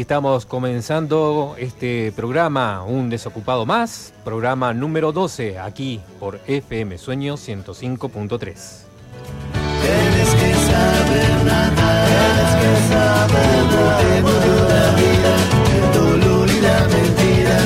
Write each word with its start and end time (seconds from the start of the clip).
estamos 0.00 0.46
comenzando 0.46 1.56
este 1.58 2.12
programa, 2.12 2.84
Un 2.84 3.10
Desocupado 3.10 3.66
Más, 3.66 4.12
programa 4.24 4.72
número 4.72 5.12
12, 5.12 5.58
aquí 5.58 6.00
por 6.20 6.40
FM 6.46 6.98
Sueño 6.98 7.34
105.3. 7.34 8.38
Tienes 9.82 10.34
que 10.34 10.54
saber 10.54 11.44
nadar, 11.44 12.06
tienes 12.06 12.54
que 12.62 12.76
saber 12.92 13.64
nadar. 13.64 13.98
Te 13.98 14.20
volvió 14.22 14.68
la 14.68 14.94
vida, 14.94 15.36
el 15.74 15.92
dolor 15.92 16.48
y 16.48 16.60
la 16.60 16.80
mentira. 16.88 17.58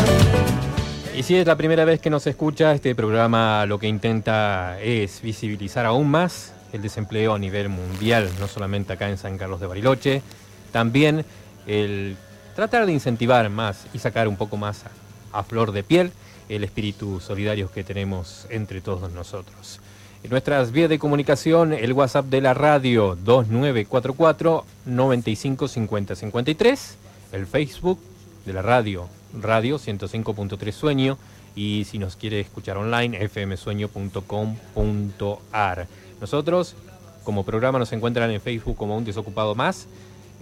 Y 1.17 1.23
si 1.23 1.37
es 1.37 1.47
la 1.47 1.57
primera 1.57 1.85
vez 1.85 2.01
que 2.01 2.09
nos 2.09 2.27
escucha, 2.27 2.73
este 2.73 2.95
programa 2.95 3.67
lo 3.67 3.79
que 3.79 3.89
intenta 3.89 4.81
es 4.81 5.21
visibilizar 5.21 5.85
aún 5.87 6.11
más 6.11 6.55
el 6.73 6.81
desempleo 6.81 7.35
a 7.35 7.39
nivel 7.39 7.69
mundial, 7.69 8.31
no 8.41 8.49
solamente 8.49 8.95
acá 8.95 9.11
en 9.11 9.19
San 9.19 9.37
Carlos 9.37 9.61
de 9.61 9.67
Bariloche, 9.67 10.23
también 10.73 11.27
el 11.67 12.17
tratar 12.55 12.87
de 12.87 12.93
incentivar 12.93 13.51
más 13.51 13.87
y 13.93 13.99
sacar 13.99 14.29
un 14.29 14.37
poco 14.37 14.57
más 14.57 14.85
a, 15.33 15.43
flor 15.43 15.73
de 15.73 15.83
piel 15.83 16.13
el 16.49 16.65
espíritu 16.65 17.21
solidario 17.21 17.71
que 17.71 17.85
tenemos 17.85 18.47
entre 18.51 18.81
todos 18.81 19.13
nosotros. 19.13 19.81
En 20.23 20.31
nuestras 20.31 20.71
vías 20.71 20.89
de 20.89 20.99
comunicación, 20.99 21.73
el 21.73 21.93
WhatsApp 21.93 22.27
de 22.27 22.41
la 22.41 22.55
radio 22.55 23.17
2944 23.25 24.65
955053, 24.85 26.97
el 27.33 27.47
Facebook 27.47 27.99
de 28.45 28.53
la 28.53 28.63
radio, 28.63 29.09
radio 29.41 29.79
105.3 29.79 30.73
Sueño, 30.73 31.19
y 31.55 31.85
si 31.85 31.99
nos 31.99 32.17
quiere 32.17 32.41
escuchar 32.41 32.77
online, 32.77 33.29
fmsueño.com.ar. 33.29 35.87
Nosotros, 36.21 36.75
como 37.25 37.45
programa, 37.45 37.79
nos 37.79 37.93
encuentran 37.93 38.29
en 38.31 38.41
Facebook 38.41 38.77
como 38.77 38.97
Un 38.97 39.05
Desocupado 39.05 39.55
Más, 39.55 39.87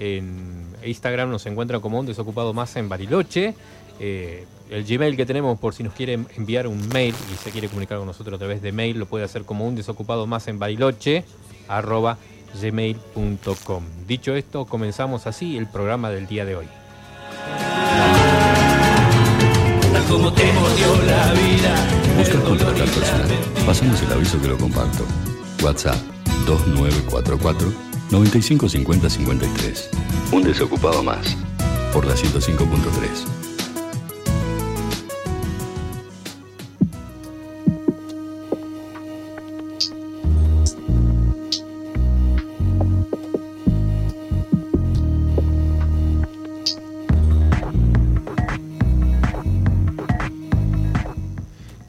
en 0.01 0.65
Instagram 0.83 1.31
nos 1.31 1.45
encuentran 1.45 1.83
como 1.83 2.01
Un 2.01 2.07
Desocupado 2.07 2.55
Más 2.55 2.75
en 2.77 2.89
Bariloche, 2.89 3.55
eh, 4.01 4.47
el 4.71 4.85
Gmail 4.85 5.15
que 5.15 5.27
tenemos 5.27 5.59
por 5.59 5.75
si 5.75 5.83
nos 5.83 5.93
quiere 5.93 6.19
enviar 6.37 6.67
un 6.67 6.89
mail 6.89 7.15
y 7.33 7.37
se 7.37 7.51
quiere 7.51 7.69
comunicar 7.69 7.99
con 7.99 8.07
nosotros 8.07 8.37
a 8.37 8.39
través 8.39 8.63
de 8.63 8.73
mail, 8.73 8.99
lo 8.99 9.05
puede 9.05 9.27
hacer 9.27 9.45
como 9.45 9.67
un 9.67 9.77
desocupado 9.77 10.27
más 10.27 10.49
en 10.49 10.59
Bariloche, 10.59 11.25
arroba 11.69 12.17
gmail.com. 12.61 13.85
Dicho 14.07 14.35
esto, 14.35 14.65
comenzamos 14.65 15.27
así 15.27 15.59
el 15.59 15.67
programa 15.67 16.11
del 16.11 16.27
día 16.27 16.47
de 16.47 16.57
hoy. 16.57 16.67
Como 20.09 20.33
te 20.33 20.43
la 20.45 21.33
vida. 21.35 21.75
Busca 22.19 22.35
el 22.35 22.43
dolor 22.43 22.57
y 22.57 22.65
contactar 22.65 22.89
la 22.89 22.95
personal. 22.95 23.29
Pasamos 23.65 24.03
el 24.03 24.13
aviso 24.13 24.41
que 24.41 24.49
lo 24.49 24.59
comparto. 24.59 25.05
WhatsApp 25.63 25.99
2944 26.47 27.90
955053. 28.11 29.89
Un 30.33 30.43
desocupado 30.43 31.03
más. 31.03 31.37
Por 31.93 32.05
la 32.07 32.15
105.3. 32.15 33.41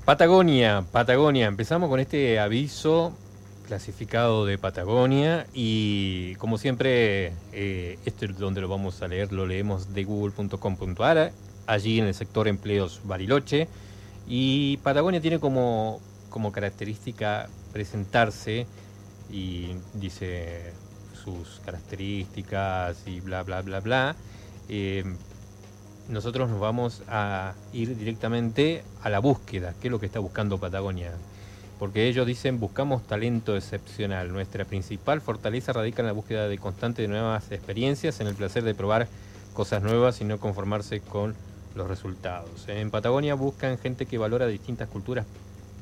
Patagonia, 0.05 0.83
Patagonia. 0.91 1.47
Empezamos 1.47 1.89
con 1.89 1.99
este 1.99 2.37
aviso 2.37 3.13
clasificado 3.71 4.45
de 4.45 4.57
Patagonia 4.57 5.47
y 5.53 6.35
como 6.35 6.57
siempre, 6.57 7.31
eh, 7.53 7.97
esto 8.03 8.25
es 8.25 8.37
donde 8.37 8.59
lo 8.59 8.67
vamos 8.67 9.01
a 9.01 9.07
leer, 9.07 9.31
lo 9.31 9.47
leemos 9.47 9.93
de 9.93 10.03
google.com.ar, 10.03 11.31
allí 11.67 11.99
en 11.99 12.07
el 12.07 12.13
sector 12.13 12.49
empleos 12.49 12.99
Bariloche. 13.05 13.69
Y 14.27 14.75
Patagonia 14.83 15.21
tiene 15.21 15.39
como, 15.39 16.01
como 16.29 16.51
característica 16.51 17.47
presentarse 17.71 18.67
y 19.31 19.69
dice 19.93 20.73
sus 21.23 21.61
características 21.63 23.07
y 23.07 23.21
bla, 23.21 23.43
bla, 23.43 23.61
bla, 23.61 23.79
bla. 23.79 24.15
Eh, 24.67 25.05
nosotros 26.09 26.49
nos 26.49 26.59
vamos 26.59 27.03
a 27.07 27.53
ir 27.71 27.95
directamente 27.97 28.83
a 29.01 29.09
la 29.09 29.19
búsqueda, 29.19 29.75
qué 29.79 29.87
es 29.87 29.91
lo 29.93 29.99
que 30.01 30.07
está 30.07 30.19
buscando 30.19 30.57
Patagonia. 30.57 31.13
Porque 31.81 32.07
ellos 32.07 32.27
dicen, 32.27 32.59
buscamos 32.59 33.07
talento 33.07 33.57
excepcional. 33.57 34.31
Nuestra 34.31 34.65
principal 34.65 35.19
fortaleza 35.19 35.73
radica 35.73 36.03
en 36.03 36.05
la 36.05 36.11
búsqueda 36.11 36.47
de 36.47 36.59
constante 36.59 37.01
de 37.01 37.07
nuevas 37.07 37.51
experiencias, 37.51 38.19
en 38.19 38.27
el 38.27 38.35
placer 38.35 38.63
de 38.63 38.75
probar 38.75 39.07
cosas 39.55 39.81
nuevas 39.81 40.21
y 40.21 40.23
no 40.23 40.37
conformarse 40.37 40.99
con 40.99 41.33
los 41.73 41.87
resultados. 41.87 42.67
En 42.67 42.91
Patagonia 42.91 43.33
buscan 43.33 43.79
gente 43.79 44.05
que 44.05 44.19
valora 44.19 44.45
distintas 44.45 44.89
culturas, 44.89 45.25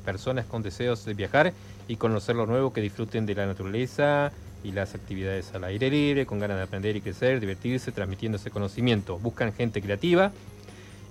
personas 0.02 0.46
con 0.46 0.62
deseos 0.62 1.04
de 1.04 1.12
viajar 1.12 1.52
y 1.86 1.96
conocer 1.96 2.34
lo 2.34 2.46
nuevo, 2.46 2.72
que 2.72 2.80
disfruten 2.80 3.26
de 3.26 3.34
la 3.34 3.44
naturaleza 3.44 4.32
y 4.64 4.72
las 4.72 4.94
actividades 4.94 5.52
al 5.52 5.64
aire 5.64 5.90
libre, 5.90 6.24
con 6.24 6.38
ganas 6.38 6.56
de 6.56 6.62
aprender 6.62 6.96
y 6.96 7.02
crecer, 7.02 7.40
divertirse, 7.40 7.92
transmitiendo 7.92 8.38
ese 8.38 8.50
conocimiento. 8.50 9.18
Buscan 9.18 9.52
gente 9.52 9.82
creativa 9.82 10.32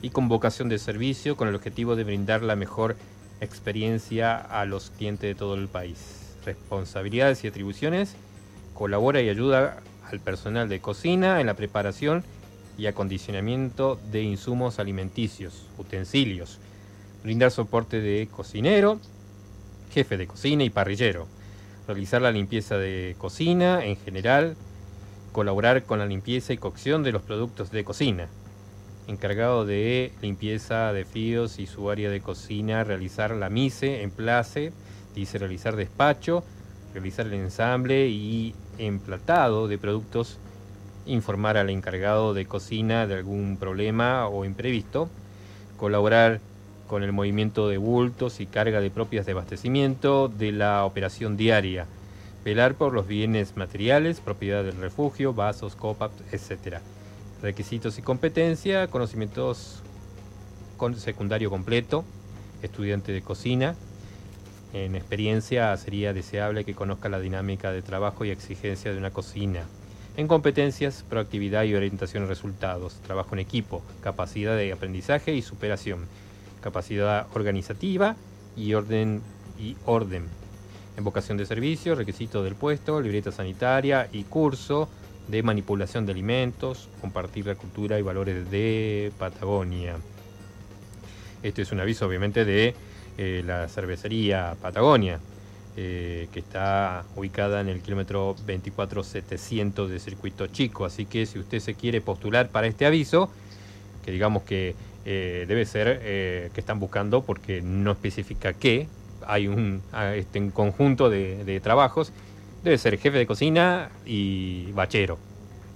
y 0.01 0.09
con 0.09 0.27
vocación 0.29 0.67
de 0.67 0.79
servicio, 0.79 1.37
con 1.37 1.47
el 1.47 1.53
objetivo 1.53 1.95
de 1.95 2.05
brindar 2.05 2.41
la 2.41 2.55
mejor 2.55 2.95
experiencia 3.41 4.37
a 4.37 4.65
los 4.65 4.91
clientes 4.91 5.29
de 5.29 5.35
todo 5.35 5.55
el 5.55 5.67
país. 5.67 6.35
Responsabilidades 6.45 7.43
y 7.43 7.47
atribuciones. 7.47 8.15
Colabora 8.73 9.21
y 9.21 9.29
ayuda 9.29 9.81
al 10.09 10.19
personal 10.19 10.69
de 10.69 10.79
cocina 10.79 11.41
en 11.41 11.47
la 11.47 11.53
preparación 11.53 12.23
y 12.77 12.87
acondicionamiento 12.87 13.99
de 14.11 14.23
insumos 14.23 14.79
alimenticios, 14.79 15.65
utensilios. 15.77 16.59
Brindar 17.23 17.51
soporte 17.51 17.99
de 17.99 18.27
cocinero, 18.31 18.99
jefe 19.91 20.17
de 20.17 20.27
cocina 20.27 20.63
y 20.63 20.69
parrillero. 20.69 21.27
Realizar 21.87 22.21
la 22.21 22.31
limpieza 22.31 22.77
de 22.77 23.15
cocina 23.17 23.83
en 23.85 23.97
general. 23.97 24.55
Colaborar 25.31 25.83
con 25.83 25.99
la 25.99 26.05
limpieza 26.05 26.53
y 26.53 26.57
cocción 26.57 27.03
de 27.03 27.11
los 27.11 27.21
productos 27.21 27.71
de 27.71 27.83
cocina 27.83 28.29
encargado 29.09 29.65
de 29.65 30.11
limpieza 30.21 30.93
de 30.93 31.03
fríos 31.03 31.59
y 31.59 31.65
su 31.65 31.89
área 31.89 32.11
de 32.11 32.21
cocina, 32.21 32.83
realizar 32.83 33.31
la 33.31 33.49
mise, 33.49 34.03
emplace, 34.03 34.71
dice 35.15 35.39
realizar 35.39 35.75
despacho, 35.75 36.43
realizar 36.93 37.25
el 37.25 37.33
ensamble 37.33 38.07
y 38.07 38.53
emplatado 38.77 39.67
de 39.67 39.79
productos, 39.79 40.37
informar 41.07 41.57
al 41.57 41.71
encargado 41.71 42.35
de 42.35 42.45
cocina 42.45 43.07
de 43.07 43.15
algún 43.15 43.57
problema 43.57 44.27
o 44.27 44.45
imprevisto, 44.45 45.09
colaborar 45.77 46.39
con 46.87 47.01
el 47.01 47.11
movimiento 47.11 47.67
de 47.67 47.77
bultos 47.77 48.39
y 48.39 48.45
carga 48.45 48.79
de 48.79 48.91
propias 48.91 49.25
de 49.25 49.31
abastecimiento 49.31 50.27
de 50.27 50.51
la 50.51 50.85
operación 50.85 51.35
diaria, 51.35 51.87
velar 52.45 52.75
por 52.75 52.93
los 52.93 53.07
bienes 53.07 53.57
materiales, 53.57 54.19
propiedad 54.19 54.63
del 54.63 54.77
refugio, 54.77 55.33
vasos, 55.33 55.75
copas, 55.75 56.11
etcétera 56.31 56.81
requisitos 57.41 57.97
y 57.97 58.01
competencia, 58.01 58.87
conocimientos 58.87 59.81
con 60.77 60.95
secundario 60.95 61.49
completo, 61.49 62.03
estudiante 62.61 63.11
de 63.11 63.21
cocina. 63.21 63.75
En 64.73 64.95
experiencia 64.95 65.75
sería 65.77 66.13
deseable 66.13 66.63
que 66.63 66.75
conozca 66.75 67.09
la 67.09 67.19
dinámica 67.19 67.71
de 67.71 67.81
trabajo 67.81 68.25
y 68.25 68.29
exigencia 68.29 68.91
de 68.91 68.97
una 68.97 69.11
cocina. 69.11 69.63
En 70.17 70.27
competencias, 70.27 71.05
proactividad 71.07 71.63
y 71.63 71.75
orientación 71.75 72.23
a 72.23 72.27
resultados, 72.27 72.95
trabajo 73.05 73.35
en 73.35 73.39
equipo, 73.39 73.81
capacidad 74.01 74.55
de 74.57 74.71
aprendizaje 74.71 75.33
y 75.33 75.41
superación, 75.41 76.07
capacidad 76.61 77.27
organizativa 77.33 78.15
y 78.57 78.73
orden 78.73 79.21
y 79.57 79.77
orden. 79.85 80.25
En 80.97 81.03
vocación 81.03 81.37
de 81.37 81.45
servicio, 81.45 81.95
requisito 81.95 82.43
del 82.43 82.55
puesto, 82.55 82.99
libreta 82.99 83.31
sanitaria 83.31 84.09
y 84.11 84.23
curso, 84.23 84.89
de 85.29 85.43
manipulación 85.43 86.05
de 86.05 86.11
alimentos, 86.11 86.89
compartir 87.01 87.45
la 87.45 87.55
cultura 87.55 87.99
y 87.99 88.01
valores 88.01 88.49
de 88.49 89.11
Patagonia. 89.17 89.95
Este 91.43 91.61
es 91.61 91.71
un 91.71 91.79
aviso 91.79 92.07
obviamente 92.07 92.45
de 92.45 92.73
eh, 93.17 93.43
la 93.45 93.67
cervecería 93.67 94.55
Patagonia. 94.61 95.19
eh, 95.77 96.27
que 96.33 96.39
está 96.39 97.05
ubicada 97.15 97.61
en 97.61 97.69
el 97.69 97.81
kilómetro 97.81 98.35
24700 98.45 99.89
de 99.89 99.99
Circuito 99.99 100.47
Chico. 100.47 100.83
Así 100.83 101.05
que 101.05 101.25
si 101.25 101.39
usted 101.39 101.59
se 101.59 101.73
quiere 101.75 102.01
postular 102.01 102.49
para 102.49 102.67
este 102.67 102.85
aviso, 102.85 103.29
que 104.03 104.11
digamos 104.11 104.43
que 104.43 104.75
eh, 105.05 105.45
debe 105.47 105.65
ser 105.65 105.99
que 106.51 106.59
están 106.59 106.79
buscando 106.81 107.21
porque 107.21 107.61
no 107.61 107.91
especifica 107.91 108.51
qué, 108.51 108.87
hay 109.25 109.47
un, 109.47 109.81
ah, 109.93 110.15
este, 110.15 110.39
un 110.39 110.51
conjunto 110.51 111.09
de 111.09 111.61
trabajos, 111.63 112.11
debe 112.63 112.77
ser 112.77 112.97
jefe 112.97 113.17
de 113.17 113.27
cocina 113.27 113.89
y 114.05 114.71
bachero. 114.71 115.17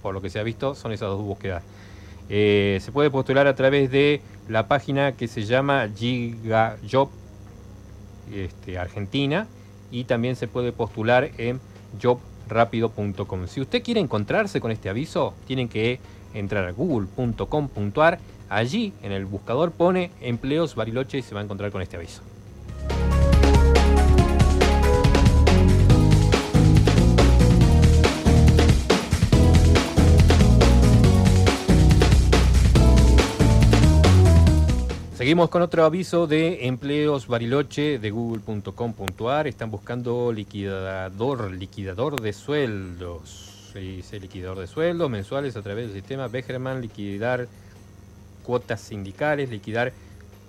Por 0.02 0.14
lo 0.14 0.22
que 0.22 0.30
se 0.30 0.40
ha 0.40 0.44
visto, 0.44 0.76
son 0.76 0.92
esas 0.92 1.10
dos 1.10 1.22
búsquedas. 1.22 1.64
Eh, 2.30 2.80
se 2.82 2.92
puede 2.92 3.10
postular 3.10 3.48
a 3.48 3.56
través 3.56 3.92
de 3.92 4.22
la 4.48 4.68
página 4.68 5.14
que 5.14 5.28
se 5.28 5.44
llama 5.44 5.90
GigaJob 5.94 7.10
este, 8.34 8.78
Argentina 8.78 9.48
y 9.92 10.06
también 10.06 10.36
se 10.36 10.48
puede 10.48 10.72
postular 10.72 11.32
en 11.38 11.60
jobrapido.com. 12.02 13.48
Si 13.48 13.62
usted 13.62 13.84
quiere 13.84 14.00
encontrarse 14.00 14.60
con 14.60 14.72
este 14.72 14.90
aviso, 14.90 15.34
tienen 15.46 15.70
que 15.70 16.00
entrar 16.34 16.66
a 16.66 16.72
google.com.ar. 16.72 18.20
Allí 18.50 18.94
en 19.02 19.12
el 19.12 19.26
buscador 19.26 19.72
pone 19.72 20.12
empleos 20.22 20.76
Bariloche 20.76 21.20
y 21.20 21.22
se 21.22 21.34
va 21.34 21.42
a 21.42 21.44
encontrar 21.44 21.72
con 21.72 21.82
este 21.82 21.98
aviso. 21.98 22.22
Seguimos 35.24 35.50
con 35.50 35.62
otro 35.62 35.86
aviso 35.86 36.28
de 36.28 36.68
empleos 36.68 37.28
Bariloche 37.28 37.98
de 37.98 38.12
google.com.ar. 38.12 39.48
Están 39.48 39.72
buscando 39.72 40.34
liquidador, 40.34 41.50
liquidador 41.50 42.20
de 42.20 42.34
sueldos. 42.34 43.70
Se 43.72 43.80
dice 43.80 44.20
liquidador 44.20 44.60
de 44.60 44.68
sueldos 44.68 45.10
mensuales 45.10 45.56
a 45.56 45.62
través 45.62 45.86
del 45.86 45.96
sistema 45.96 46.28
Becherman, 46.28 46.82
liquidar 46.82 47.48
cuotas 48.44 48.82
sindicales, 48.82 49.50
liquidar 49.50 49.94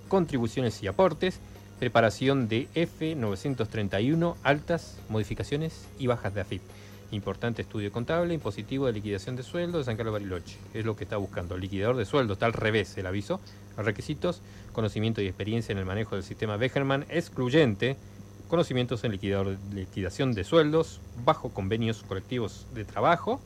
contribuciones 0.09 0.83
y 0.83 0.89
aportes, 0.89 1.39
preparación 1.79 2.49
de 2.49 2.67
F931, 2.75 4.35
altas, 4.43 4.99
modificaciones 5.09 5.87
y 6.01 6.09
bajas 6.09 6.35
de 6.35 6.41
AFIP. 6.41 6.63
Importante 7.11 7.63
estudio 7.63 7.93
contable, 7.93 8.35
impositivo 8.35 8.87
de 8.87 8.93
liquidación 8.93 9.37
de 9.37 9.43
sueldos 9.43 9.81
de 9.81 9.85
San 9.85 9.97
Carlos 9.97 10.15
Bariloche. 10.15 10.57
Es 10.73 10.85
lo 10.85 10.97
que 10.97 11.05
está 11.05 11.17
buscando. 11.17 11.57
Liquidador 11.57 11.97
de 11.97 12.05
sueldos, 12.05 12.37
está 12.37 12.47
al 12.47 12.53
revés 12.53 12.97
el 12.99 13.07
aviso. 13.07 13.41
Requisitos, 13.77 14.41
conocimiento 14.73 15.21
y 15.21 15.27
experiencia 15.27 15.73
en 15.73 15.79
el 15.79 15.85
manejo 15.85 16.17
del 16.17 16.25
sistema 16.25 16.57
Becherman, 16.57 17.07
excluyente, 17.09 17.97
conocimientos 18.49 19.05
en 19.05 19.13
liquidador- 19.13 19.59
liquidación 19.73 20.33
de 20.33 20.45
sueldos, 20.45 21.01
bajo 21.25 21.51
convenios 21.51 22.03
colectivos 22.03 22.67
de 22.75 22.85
trabajo, 22.85 23.41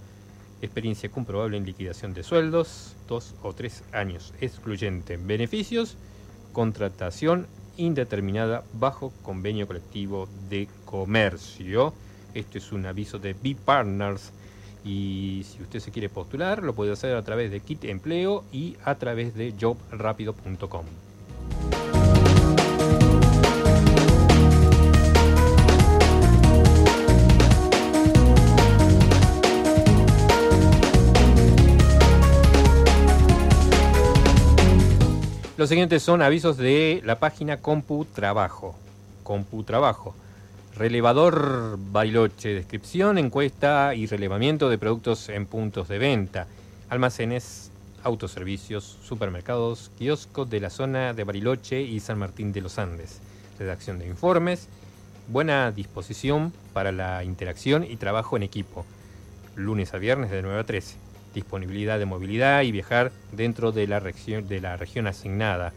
experiencia 0.60 1.10
comprobable 1.10 1.56
en 1.56 1.64
liquidación 1.64 2.14
de 2.14 2.22
sueldos, 2.22 2.94
dos 3.06 3.34
o 3.42 3.52
tres 3.52 3.84
años, 3.92 4.34
excluyente, 4.40 5.16
beneficios, 5.16 5.96
contratación 6.52 7.46
indeterminada 7.76 8.64
bajo 8.72 9.12
convenio 9.22 9.66
colectivo 9.66 10.28
de 10.48 10.68
comercio. 10.84 11.94
Este 12.38 12.58
es 12.58 12.70
un 12.70 12.86
aviso 12.86 13.18
de 13.18 13.34
B-Partners 13.34 14.30
y 14.84 15.44
si 15.44 15.60
usted 15.60 15.80
se 15.80 15.90
quiere 15.90 16.08
postular 16.08 16.62
lo 16.62 16.72
puede 16.72 16.92
hacer 16.92 17.16
a 17.16 17.22
través 17.24 17.50
de 17.50 17.58
Kit 17.58 17.82
Empleo 17.84 18.44
y 18.52 18.76
a 18.84 18.94
través 18.94 19.34
de 19.34 19.52
jobrapido.com. 19.60 20.84
Los 35.56 35.68
siguientes 35.68 36.04
son 36.04 36.22
avisos 36.22 36.56
de 36.56 37.02
la 37.04 37.18
página 37.18 37.56
Compu 37.56 38.04
Trabajo. 38.04 38.76
Relevador 40.78 41.76
Bariloche, 41.76 42.54
descripción, 42.54 43.18
encuesta 43.18 43.96
y 43.96 44.06
relevamiento 44.06 44.70
de 44.70 44.78
productos 44.78 45.28
en 45.28 45.44
puntos 45.44 45.88
de 45.88 45.98
venta, 45.98 46.46
almacenes, 46.88 47.72
autoservicios, 48.04 48.96
supermercados, 49.02 49.90
kioscos 49.98 50.48
de 50.48 50.60
la 50.60 50.70
zona 50.70 51.14
de 51.14 51.24
Bariloche 51.24 51.82
y 51.82 51.98
San 51.98 52.20
Martín 52.20 52.52
de 52.52 52.60
los 52.60 52.78
Andes. 52.78 53.20
Redacción 53.58 53.98
de 53.98 54.06
informes, 54.06 54.68
buena 55.26 55.72
disposición 55.72 56.52
para 56.72 56.92
la 56.92 57.24
interacción 57.24 57.82
y 57.82 57.96
trabajo 57.96 58.36
en 58.36 58.44
equipo. 58.44 58.86
Lunes 59.56 59.94
a 59.94 59.98
viernes 59.98 60.30
de 60.30 60.42
9 60.42 60.60
a 60.60 60.64
13. 60.64 60.94
Disponibilidad 61.34 61.98
de 61.98 62.06
movilidad 62.06 62.62
y 62.62 62.70
viajar 62.70 63.10
dentro 63.32 63.72
de 63.72 63.88
la 63.88 63.98
región, 63.98 64.46
de 64.46 64.60
la 64.60 64.76
región 64.76 65.08
asignada. 65.08 65.72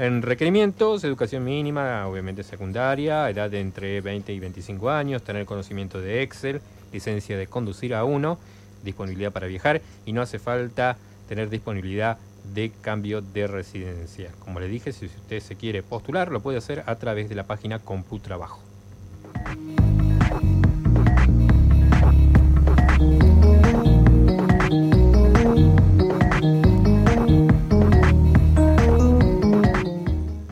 En 0.00 0.22
requerimientos, 0.22 1.04
educación 1.04 1.44
mínima, 1.44 2.06
obviamente 2.06 2.42
secundaria, 2.42 3.28
edad 3.28 3.50
de 3.50 3.60
entre 3.60 4.00
20 4.00 4.32
y 4.32 4.40
25 4.40 4.88
años, 4.88 5.22
tener 5.22 5.44
conocimiento 5.44 6.00
de 6.00 6.22
Excel, 6.22 6.62
licencia 6.90 7.36
de 7.36 7.46
conducir 7.46 7.94
a 7.94 8.04
uno, 8.04 8.38
disponibilidad 8.82 9.30
para 9.30 9.46
viajar 9.46 9.82
y 10.06 10.14
no 10.14 10.22
hace 10.22 10.38
falta 10.38 10.96
tener 11.28 11.50
disponibilidad 11.50 12.16
de 12.54 12.72
cambio 12.80 13.20
de 13.20 13.46
residencia. 13.46 14.30
Como 14.42 14.58
le 14.58 14.68
dije, 14.68 14.94
si 14.94 15.04
usted 15.04 15.40
se 15.40 15.56
quiere 15.56 15.82
postular, 15.82 16.32
lo 16.32 16.40
puede 16.40 16.56
hacer 16.56 16.82
a 16.86 16.94
través 16.94 17.28
de 17.28 17.34
la 17.34 17.44
página 17.44 17.78
CompuTrabajo. 17.78 18.62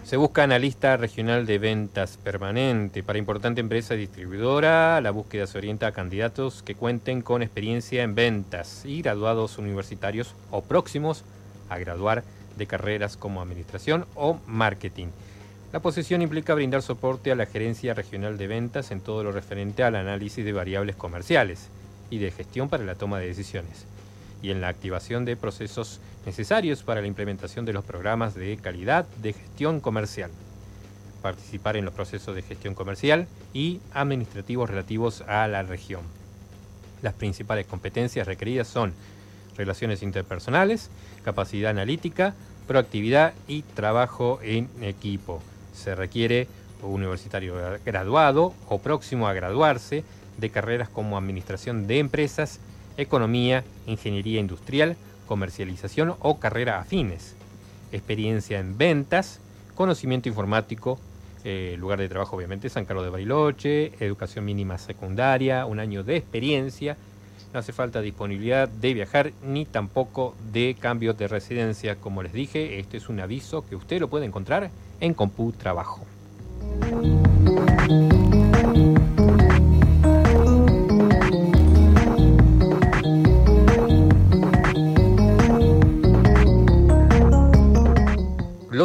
Se 0.08 0.16
busca 0.16 0.43
analista 0.43 0.96
regional 0.96 1.44
de 1.44 1.58
ventas 1.58 2.17
permanente. 2.17 3.03
Para 3.03 3.19
importante 3.19 3.60
empresa 3.60 3.93
distribuidora, 3.93 5.03
la 5.03 5.10
búsqueda 5.10 5.46
se 5.46 5.58
orienta 5.58 5.86
a 5.86 5.93
candidatos 5.93 6.62
que 6.62 6.74
cuenten 6.74 7.20
con 7.20 7.43
experiencia 7.43 8.03
en 8.03 8.15
ventas 8.15 8.86
y 8.86 9.03
graduados 9.03 9.58
universitarios 9.58 10.34
o 10.50 10.62
próximos 10.62 11.24
a 11.69 11.77
graduar 11.77 12.24
de 12.56 12.67
carreras 12.67 13.19
como 13.19 13.43
administración 13.43 14.06
o 14.15 14.41
marketing. 14.46 15.08
La 15.74 15.81
posición 15.81 16.22
implica 16.22 16.55
brindar 16.55 16.81
soporte 16.81 17.31
a 17.31 17.36
la 17.36 17.44
gerencia 17.44 17.93
regional 17.93 18.38
de 18.38 18.46
ventas 18.46 18.91
en 18.93 19.03
todo 19.03 19.22
lo 19.22 19.31
referente 19.31 19.82
al 19.82 19.94
análisis 19.94 20.43
de 20.43 20.53
variables 20.55 20.96
comerciales 20.96 21.69
y 22.08 22.17
de 22.17 22.31
gestión 22.31 22.70
para 22.70 22.84
la 22.84 22.94
toma 22.94 23.19
de 23.19 23.27
decisiones 23.27 23.84
y 24.42 24.50
en 24.50 24.60
la 24.60 24.68
activación 24.68 25.24
de 25.24 25.36
procesos 25.36 26.00
necesarios 26.26 26.82
para 26.82 27.00
la 27.00 27.06
implementación 27.06 27.64
de 27.64 27.72
los 27.72 27.84
programas 27.84 28.34
de 28.34 28.56
calidad 28.56 29.06
de 29.22 29.32
gestión 29.32 29.80
comercial. 29.80 30.30
Participar 31.22 31.76
en 31.76 31.84
los 31.84 31.94
procesos 31.94 32.34
de 32.34 32.42
gestión 32.42 32.74
comercial 32.74 33.26
y 33.52 33.80
administrativos 33.92 34.70
relativos 34.70 35.22
a 35.22 35.48
la 35.48 35.62
región. 35.62 36.02
Las 37.02 37.14
principales 37.14 37.66
competencias 37.66 38.26
requeridas 38.26 38.68
son 38.68 38.92
relaciones 39.56 40.02
interpersonales, 40.02 40.90
capacidad 41.24 41.70
analítica, 41.70 42.34
proactividad 42.66 43.34
y 43.48 43.62
trabajo 43.62 44.40
en 44.42 44.68
equipo. 44.80 45.42
Se 45.74 45.94
requiere 45.94 46.46
un 46.82 47.02
universitario 47.02 47.56
graduado 47.84 48.54
o 48.68 48.78
próximo 48.78 49.26
a 49.26 49.32
graduarse 49.32 50.04
de 50.36 50.50
carreras 50.50 50.88
como 50.88 51.18
administración 51.18 51.86
de 51.86 51.98
empresas, 51.98 52.60
economía, 52.98 53.64
ingeniería 53.86 54.40
industrial, 54.40 54.96
comercialización 55.26 56.14
o 56.20 56.38
carrera 56.38 56.81
afines, 56.81 57.34
experiencia 57.93 58.58
en 58.58 58.76
ventas, 58.76 59.40
conocimiento 59.74 60.28
informático, 60.28 60.98
eh, 61.44 61.76
lugar 61.78 62.00
de 62.00 62.08
trabajo 62.08 62.36
obviamente 62.36 62.69
San 62.69 62.84
Carlos 62.84 63.05
de 63.05 63.10
Bariloche, 63.10 63.93
educación 64.00 64.44
mínima 64.44 64.76
secundaria, 64.76 65.64
un 65.64 65.78
año 65.78 66.02
de 66.02 66.17
experiencia, 66.17 66.96
no 67.52 67.60
hace 67.60 67.72
falta 67.72 68.00
disponibilidad 68.00 68.69
de 68.69 68.93
viajar 68.93 69.32
ni 69.43 69.64
tampoco 69.64 70.34
de 70.52 70.76
cambio 70.78 71.14
de 71.14 71.28
residencia. 71.28 71.96
Como 71.96 72.22
les 72.22 72.32
dije, 72.32 72.78
este 72.78 72.98
es 72.98 73.08
un 73.08 73.20
aviso 73.20 73.67
que 73.67 73.76
usted 73.76 74.00
lo 74.00 74.08
puede 74.08 74.26
encontrar 74.26 74.70
en 75.00 75.14
Compu 75.14 75.52
Trabajo. 75.52 76.05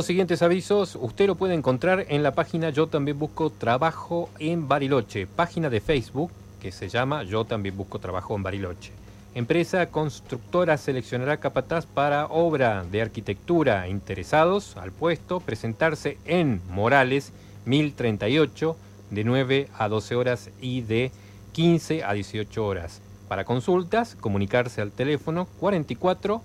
los 0.03 0.07
siguientes 0.07 0.41
avisos, 0.41 0.97
usted 0.99 1.27
lo 1.27 1.35
puede 1.35 1.53
encontrar 1.53 2.07
en 2.09 2.23
la 2.23 2.33
página 2.33 2.71
Yo 2.71 2.87
también 2.87 3.17
busco 3.17 3.49
trabajo 3.49 4.29
en 4.37 4.67
Bariloche, 4.67 5.27
página 5.27 5.69
de 5.69 5.79
Facebook 5.79 6.29
que 6.61 6.73
se 6.73 6.89
llama 6.89 7.23
Yo 7.23 7.45
también 7.45 7.77
busco 7.77 7.99
trabajo 7.99 8.35
en 8.35 8.43
Bariloche. 8.43 8.91
Empresa 9.33 9.85
constructora 9.85 10.75
seleccionará 10.75 11.37
capataz 11.37 11.85
para 11.85 12.25
obra 12.25 12.83
de 12.83 13.01
arquitectura 13.01 13.87
interesados 13.87 14.75
al 14.75 14.91
puesto 14.91 15.39
presentarse 15.39 16.17
en 16.25 16.59
Morales 16.69 17.31
1038 17.63 18.75
de 19.09 19.23
9 19.23 19.69
a 19.77 19.87
12 19.87 20.15
horas 20.15 20.49
y 20.59 20.81
de 20.81 21.13
15 21.53 22.03
a 22.03 22.11
18 22.11 22.65
horas. 22.65 22.99
Para 23.29 23.45
consultas, 23.45 24.15
comunicarse 24.19 24.81
al 24.81 24.91
teléfono 24.91 25.47
44 25.61 26.41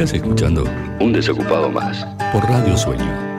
Estás 0.00 0.14
escuchando 0.14 0.64
Un 0.98 1.12
Desocupado 1.12 1.68
Más. 1.68 2.06
por 2.32 2.42
Radio 2.48 2.74
Sueño. 2.74 3.29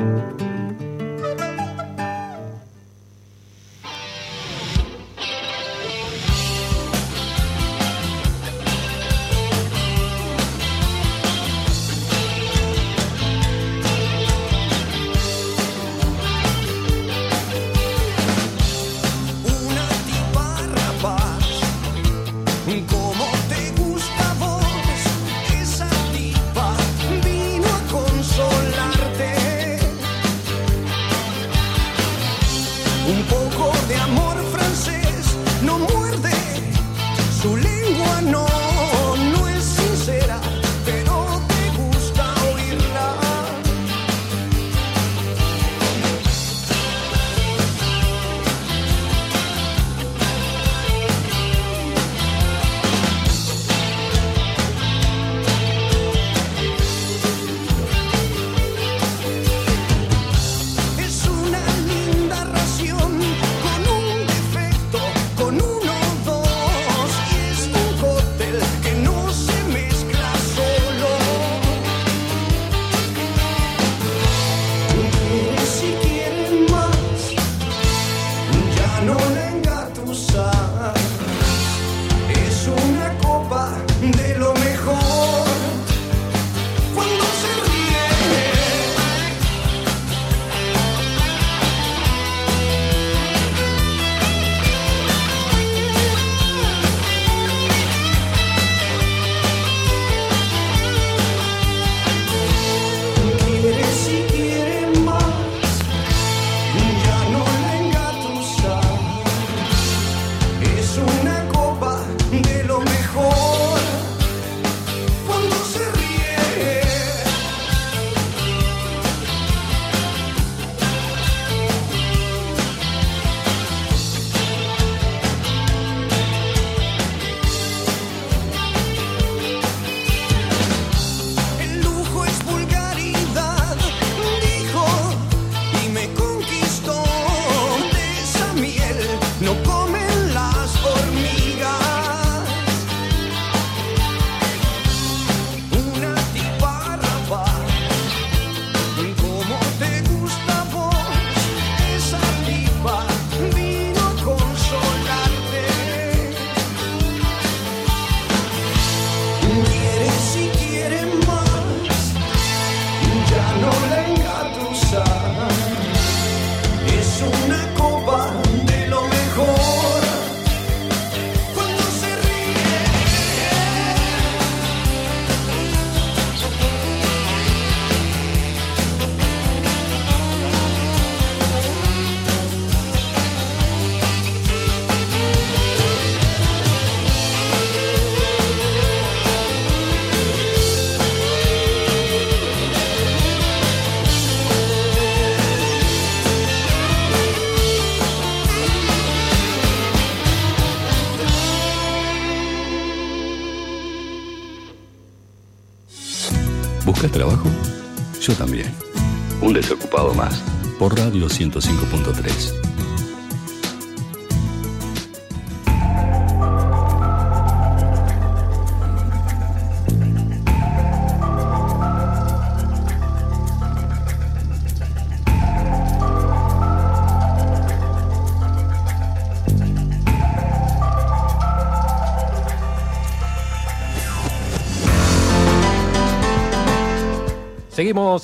por 210.82 210.98
Radio 210.98 211.28
105.3. 211.30 212.71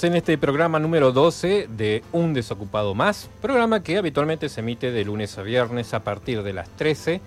en 0.08 0.16
este 0.16 0.38
programa 0.38 0.80
número 0.80 1.12
12 1.12 1.68
de 1.70 2.02
Un 2.14 2.34
Desocupado 2.34 2.96
Más, 2.96 3.30
programa 3.42 3.84
que 3.84 3.98
habitualmente 3.98 4.48
se 4.48 4.62
emite 4.62 4.92
de 4.92 5.04
lunes 5.04 5.38
a 5.38 5.42
viernes 5.42 5.94
a 5.94 6.06
partir 6.06 6.44
de 6.44 6.54
las 6.54 6.70
13 6.70 7.20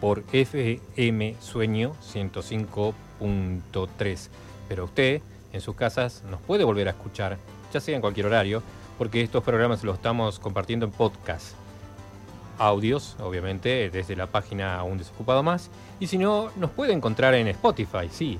por 0.00 0.24
FM 0.32 1.36
Sueño 1.40 1.94
105.3. 2.02 4.28
Pero 4.66 4.86
usted 4.86 5.20
en 5.52 5.60
sus 5.60 5.76
casas 5.76 6.24
nos 6.30 6.40
puede 6.40 6.64
volver 6.64 6.88
a 6.88 6.92
escuchar, 6.92 7.36
ya 7.70 7.80
sea 7.80 7.96
en 7.96 8.00
cualquier 8.00 8.24
horario, 8.26 8.62
porque 8.96 9.20
estos 9.20 9.44
programas 9.44 9.84
los 9.84 9.96
estamos 9.96 10.38
compartiendo 10.38 10.86
en 10.86 10.92
podcast. 10.92 11.54
Audios, 12.56 13.14
obviamente, 13.20 13.90
desde 13.90 14.16
la 14.16 14.26
página 14.26 14.82
Un 14.84 14.96
Desocupado 14.96 15.42
Más. 15.42 15.68
Y 16.00 16.06
si 16.06 16.16
no, 16.16 16.50
nos 16.56 16.70
puede 16.70 16.94
encontrar 16.94 17.34
en 17.34 17.48
Spotify, 17.48 18.08
sí. 18.10 18.38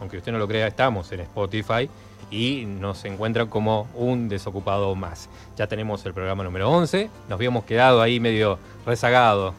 Aunque 0.00 0.18
usted 0.18 0.32
no 0.32 0.38
lo 0.38 0.48
crea, 0.48 0.66
estamos 0.66 1.12
en 1.12 1.20
Spotify 1.20 1.88
y 2.30 2.64
nos 2.66 3.04
encuentran 3.04 3.48
como 3.48 3.88
un 3.94 4.28
desocupado 4.28 4.94
más. 4.94 5.28
Ya 5.56 5.66
tenemos 5.66 6.04
el 6.06 6.14
programa 6.14 6.44
número 6.44 6.70
11, 6.70 7.10
nos 7.28 7.36
habíamos 7.36 7.64
quedado 7.64 8.02
ahí 8.02 8.20
medio 8.20 8.58
rezagado, 8.84 9.54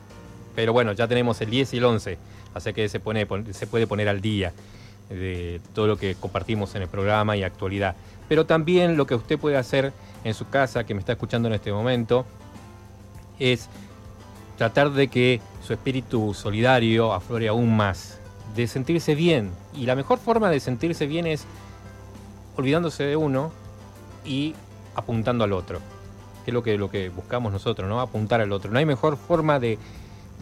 pero 0.55 0.73
bueno, 0.73 0.93
ya 0.93 1.07
tenemos 1.07 1.39
el 1.41 1.49
10 1.49 1.73
y 1.73 1.77
el 1.77 1.85
11, 1.85 2.17
así 2.53 2.73
que 2.73 2.89
se, 2.89 2.99
pone, 2.99 3.27
se 3.51 3.67
puede 3.67 3.87
poner 3.87 4.09
al 4.09 4.21
día 4.21 4.53
de 5.09 5.61
todo 5.73 5.87
lo 5.87 5.97
que 5.97 6.15
compartimos 6.15 6.75
en 6.75 6.83
el 6.83 6.87
programa 6.87 7.35
y 7.35 7.43
actualidad. 7.43 7.95
Pero 8.27 8.45
también 8.45 8.95
lo 8.95 9.07
que 9.07 9.15
usted 9.15 9.39
puede 9.39 9.57
hacer 9.57 9.91
en 10.23 10.33
su 10.33 10.47
casa, 10.49 10.85
que 10.85 10.93
me 10.93 10.99
está 10.99 11.13
escuchando 11.13 11.47
en 11.47 11.55
este 11.55 11.71
momento, 11.71 12.25
es 13.39 13.69
tratar 14.57 14.91
de 14.91 15.07
que 15.07 15.41
su 15.65 15.73
espíritu 15.73 16.33
solidario 16.33 17.13
aflore 17.13 17.47
aún 17.47 17.75
más, 17.75 18.19
de 18.55 18.67
sentirse 18.67 19.15
bien. 19.15 19.51
Y 19.73 19.85
la 19.85 19.95
mejor 19.95 20.19
forma 20.19 20.49
de 20.49 20.59
sentirse 20.59 21.07
bien 21.07 21.25
es 21.25 21.45
olvidándose 22.59 23.03
de 23.03 23.15
uno 23.15 23.51
y 24.25 24.53
apuntando 24.95 25.43
al 25.43 25.53
otro. 25.53 25.79
Que 26.45 26.51
es 26.51 26.53
lo 26.53 26.63
que, 26.63 26.77
lo 26.77 26.89
que 26.89 27.09
buscamos 27.09 27.51
nosotros, 27.51 27.89
¿no? 27.89 27.99
Apuntar 28.01 28.41
al 28.41 28.51
otro. 28.51 28.71
No 28.71 28.79
hay 28.79 28.85
mejor 28.85 29.17
forma 29.17 29.59
de, 29.59 29.77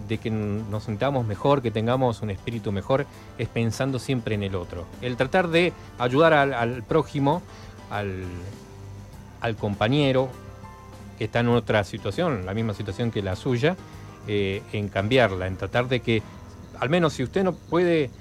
que 0.07 0.29
nos 0.29 0.83
sintamos 0.83 1.25
mejor, 1.25 1.61
que 1.61 1.71
tengamos 1.71 2.21
un 2.21 2.29
espíritu 2.29 2.71
mejor, 2.71 3.05
es 3.37 3.47
pensando 3.47 3.99
siempre 3.99 4.35
en 4.35 4.43
el 4.43 4.55
otro. 4.55 4.85
El 5.01 5.15
tratar 5.15 5.47
de 5.47 5.73
ayudar 5.97 6.33
al, 6.33 6.83
prójimo, 6.83 7.41
al, 7.89 8.23
al, 9.41 9.55
compañero 9.55 10.29
que 11.17 11.25
está 11.25 11.39
en 11.39 11.49
otra 11.49 11.83
situación, 11.83 12.45
la 12.45 12.53
misma 12.53 12.73
situación 12.73 13.11
que 13.11 13.21
la 13.21 13.35
suya, 13.35 13.75
eh, 14.27 14.61
en 14.73 14.89
cambiarla, 14.89 15.47
en 15.47 15.55
tratar 15.55 15.87
de 15.87 16.01
que, 16.01 16.21
al 16.79 16.89
menos 16.89 17.13
si 17.13 17.23
usted 17.23 17.43
no 17.43 17.53
puede 17.53 18.11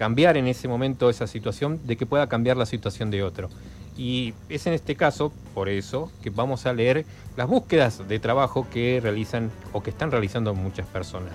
cambiar 0.00 0.38
en 0.38 0.46
ese 0.46 0.66
momento 0.66 1.10
esa 1.10 1.26
situación, 1.26 1.78
de 1.84 1.94
que 1.94 2.06
pueda 2.06 2.26
cambiar 2.26 2.56
la 2.56 2.64
situación 2.64 3.10
de 3.10 3.22
otro. 3.22 3.50
Y 3.98 4.32
es 4.48 4.66
en 4.66 4.72
este 4.72 4.96
caso, 4.96 5.30
por 5.52 5.68
eso, 5.68 6.10
que 6.22 6.30
vamos 6.30 6.64
a 6.64 6.72
leer 6.72 7.04
las 7.36 7.46
búsquedas 7.46 8.08
de 8.08 8.18
trabajo 8.18 8.66
que 8.72 8.98
realizan 9.02 9.50
o 9.74 9.82
que 9.82 9.90
están 9.90 10.10
realizando 10.10 10.54
muchas 10.54 10.86
personas. 10.86 11.34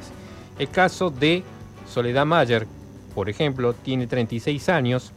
El 0.57 0.67
caso 0.71 1.11
de 1.11 1.43
Soledad 1.87 2.25
Mayer, 2.25 2.65
por 3.13 3.29
ejemplo, 3.29 3.73
tiene 3.73 4.07
36 4.07 4.67
años, 4.69 5.11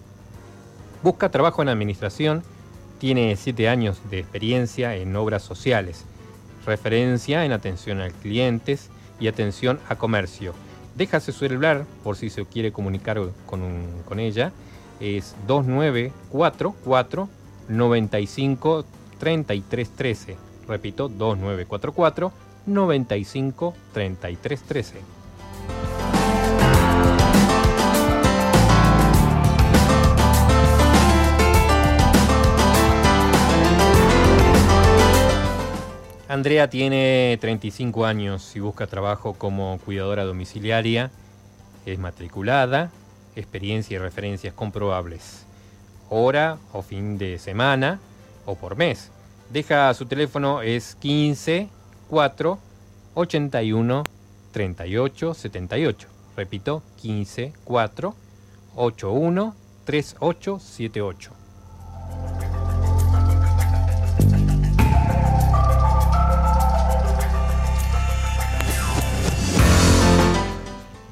busca 1.03 1.31
trabajo 1.31 1.63
en 1.63 1.71
administración, 1.71 2.43
tiene 2.99 3.35
7 3.35 3.67
años 3.67 3.99
de 4.11 4.19
experiencia 4.19 4.95
en 4.95 5.17
obras 5.17 5.43
sociales, 5.43 6.05
referencia 6.67 7.47
en 7.47 7.53
atención 7.53 8.03
a 8.03 8.11
clientes 8.11 8.91
y 9.19 9.27
atención 9.27 9.81
a 9.89 9.97
comercio 9.97 10.53
deja 10.99 11.21
su 11.21 11.33
celular 11.33 11.87
por 12.05 12.17
si 12.17 12.29
se 12.29 12.45
quiere 12.45 12.73
comunicar 12.73 13.19
con, 13.47 13.63
con 14.05 14.21
ella. 14.21 14.53
Es 15.01 15.35
2944 15.47 17.29
95 17.69 18.85
33 19.19 19.91
13. 19.91 20.37
Repito, 20.67 21.09
2944 21.09 22.33
95 22.67 23.75
33 23.95 25.18
Andrea 36.29 36.69
tiene 36.69 37.39
35 37.41 38.05
años 38.05 38.55
y 38.55 38.61
busca 38.61 38.87
trabajo 38.87 39.33
como 39.33 39.79
cuidadora 39.83 40.25
domiciliaria. 40.25 41.11
Es 41.87 41.99
matriculada, 41.99 42.91
experiencia 43.35 43.95
y 43.95 43.99
referencias 43.99 44.53
comprobables. 44.53 45.47
Hora 46.11 46.59
o 46.75 46.83
fin 46.83 47.17
de 47.17 47.39
semana 47.39 47.99
o 48.45 48.57
por 48.57 48.77
mes. 48.77 49.11
Deja 49.51 49.95
su 49.95 50.05
teléfono 50.05 50.61
es 50.61 50.97
15 50.97 51.71
4 52.11 52.59
81 53.15 54.05
38 54.53 55.35
78. 55.35 56.09
Repito, 56.37 56.83
15 57.01 57.55
4 57.65 58.15
81 58.77 59.55
38 59.87 60.59
78. 60.59 61.33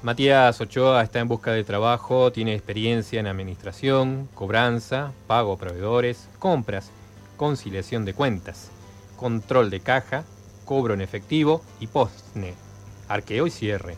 Matías 0.06 0.60
Ochoa 0.60 1.02
está 1.02 1.18
en 1.18 1.26
busca 1.26 1.50
de 1.50 1.64
trabajo, 1.64 2.30
tiene 2.30 2.54
experiencia 2.54 3.18
en 3.18 3.26
administración, 3.26 4.28
cobranza, 4.34 5.10
pago 5.26 5.54
a 5.54 5.58
proveedores, 5.58 6.28
compras, 6.38 6.92
conciliación 7.36 8.04
de 8.04 8.14
cuentas, 8.14 8.70
control 9.16 9.68
de 9.68 9.80
caja, 9.80 10.22
cobro 10.64 10.94
en 10.94 11.00
efectivo 11.00 11.60
y 11.80 11.88
postne, 11.88 12.54
arqueo 13.08 13.48
y 13.48 13.50
cierre. 13.50 13.96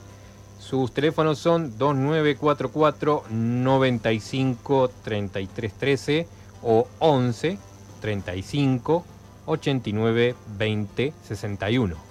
Sus 0.59 0.95
teléfonos 0.95 1.41
son 1.41 1.77
2944 1.77 3.25
95 3.29 4.91
33 5.05 6.27
o 6.63 6.89
11 7.01 7.59
35 8.01 9.05
89 9.45 10.35
20 10.57 11.13
61. 11.23 12.08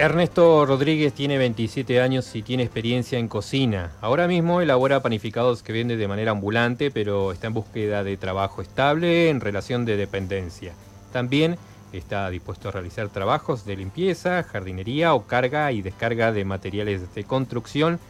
Ernesto 0.00 0.64
Rodríguez 0.64 1.12
tiene 1.12 1.36
27 1.36 2.00
años 2.00 2.34
y 2.34 2.40
tiene 2.40 2.62
experiencia 2.62 3.18
en 3.18 3.28
cocina. 3.28 3.92
Ahora 4.00 4.26
mismo 4.28 4.62
elabora 4.62 5.02
panificados 5.02 5.62
que 5.62 5.74
vende 5.74 5.98
de 5.98 6.08
manera 6.08 6.30
ambulante, 6.30 6.90
pero 6.90 7.32
está 7.32 7.48
en 7.48 7.52
búsqueda 7.52 8.02
de 8.02 8.16
trabajo 8.16 8.62
estable 8.62 9.28
en 9.28 9.42
relación 9.42 9.84
de 9.84 9.98
dependencia. 9.98 10.72
También 11.12 11.58
está 11.92 12.30
dispuesto 12.30 12.70
a 12.70 12.72
realizar 12.72 13.10
trabajos 13.10 13.66
de 13.66 13.76
limpieza, 13.76 14.42
jardinería 14.42 15.12
o 15.12 15.26
carga 15.26 15.70
y 15.70 15.82
descarga 15.82 16.32
de 16.32 16.46
materiales 16.46 17.14
de 17.14 17.24
construcción, 17.24 18.00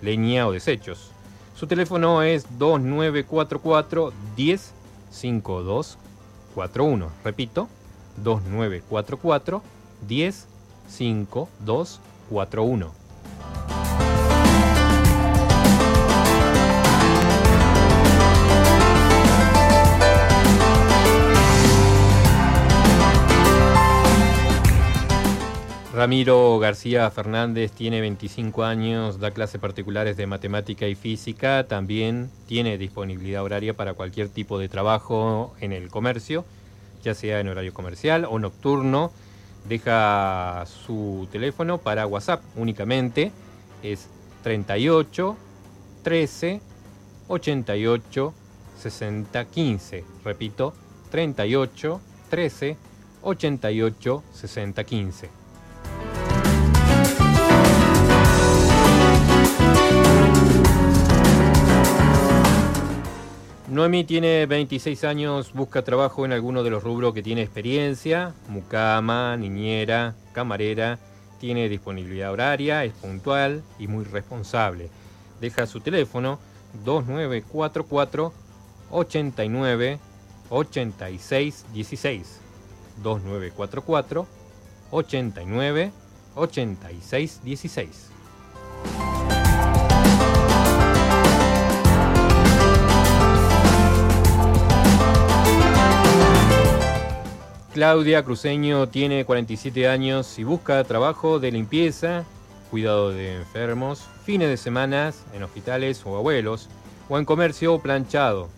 leña 0.00 0.48
o 0.48 0.52
desechos. 0.52 1.10
Su 1.54 1.66
teléfono 1.66 2.22
es 2.22 2.46
2944 2.58 4.14
105241. 4.34 7.10
Repito, 7.22 7.68
2944 8.16 9.62
10 10.08 10.53
5, 10.88 11.48
2, 11.64 12.00
4, 12.30 12.62
1. 12.62 13.04
Ramiro 25.94 26.58
García 26.58 27.08
Fernández 27.12 27.70
tiene 27.70 28.00
25 28.00 28.64
años, 28.64 29.20
da 29.20 29.30
clases 29.30 29.60
particulares 29.60 30.16
de 30.16 30.26
matemática 30.26 30.88
y 30.88 30.96
física, 30.96 31.68
también 31.68 32.30
tiene 32.48 32.78
disponibilidad 32.78 33.44
horaria 33.44 33.74
para 33.74 33.94
cualquier 33.94 34.28
tipo 34.28 34.58
de 34.58 34.68
trabajo 34.68 35.54
en 35.60 35.72
el 35.72 35.90
comercio, 35.90 36.44
ya 37.04 37.14
sea 37.14 37.38
en 37.38 37.48
horario 37.48 37.72
comercial 37.72 38.26
o 38.28 38.40
nocturno 38.40 39.12
deja 39.68 40.64
su 40.66 41.28
teléfono 41.32 41.78
para 41.78 42.06
WhatsApp 42.06 42.42
únicamente. 42.56 43.32
Es 43.82 44.08
38 44.42 45.36
13 46.02 46.60
88 47.28 48.34
60 48.78 49.44
15. 49.44 50.04
Repito, 50.24 50.74
38 51.10 52.00
13 52.30 52.76
88 53.22 54.22
60 54.32 54.84
15. 54.84 55.43
Noemi 63.74 64.04
tiene 64.04 64.46
26 64.46 65.02
años, 65.02 65.52
busca 65.52 65.82
trabajo 65.82 66.24
en 66.24 66.30
alguno 66.30 66.62
de 66.62 66.70
los 66.70 66.84
rubros 66.84 67.12
que 67.12 67.24
tiene 67.24 67.42
experiencia, 67.42 68.32
mucama, 68.46 69.36
niñera, 69.36 70.14
camarera, 70.32 71.00
tiene 71.40 71.68
disponibilidad 71.68 72.30
horaria, 72.30 72.84
es 72.84 72.92
puntual 72.92 73.64
y 73.80 73.88
muy 73.88 74.04
responsable. 74.04 74.90
Deja 75.40 75.66
su 75.66 75.80
teléfono 75.80 76.38
2944 76.84 78.32
89 78.92 79.98
86 80.50 81.66
16 81.74 82.40
2944 83.02 84.26
89 84.92 85.92
86 86.36 87.40
16 87.42 88.10
Claudia 97.74 98.22
Cruceño 98.22 98.88
tiene 98.88 99.24
47 99.24 99.88
años 99.88 100.38
y 100.38 100.44
busca 100.44 100.84
trabajo 100.84 101.40
de 101.40 101.50
limpieza, 101.50 102.24
cuidado 102.70 103.10
de 103.10 103.38
enfermos, 103.38 104.04
fines 104.24 104.48
de 104.48 104.56
semana 104.56 105.12
en 105.32 105.42
hospitales 105.42 106.06
o 106.06 106.16
abuelos, 106.16 106.68
o 107.08 107.18
en 107.18 107.24
comercio 107.24 107.80
planchado. 107.80 108.48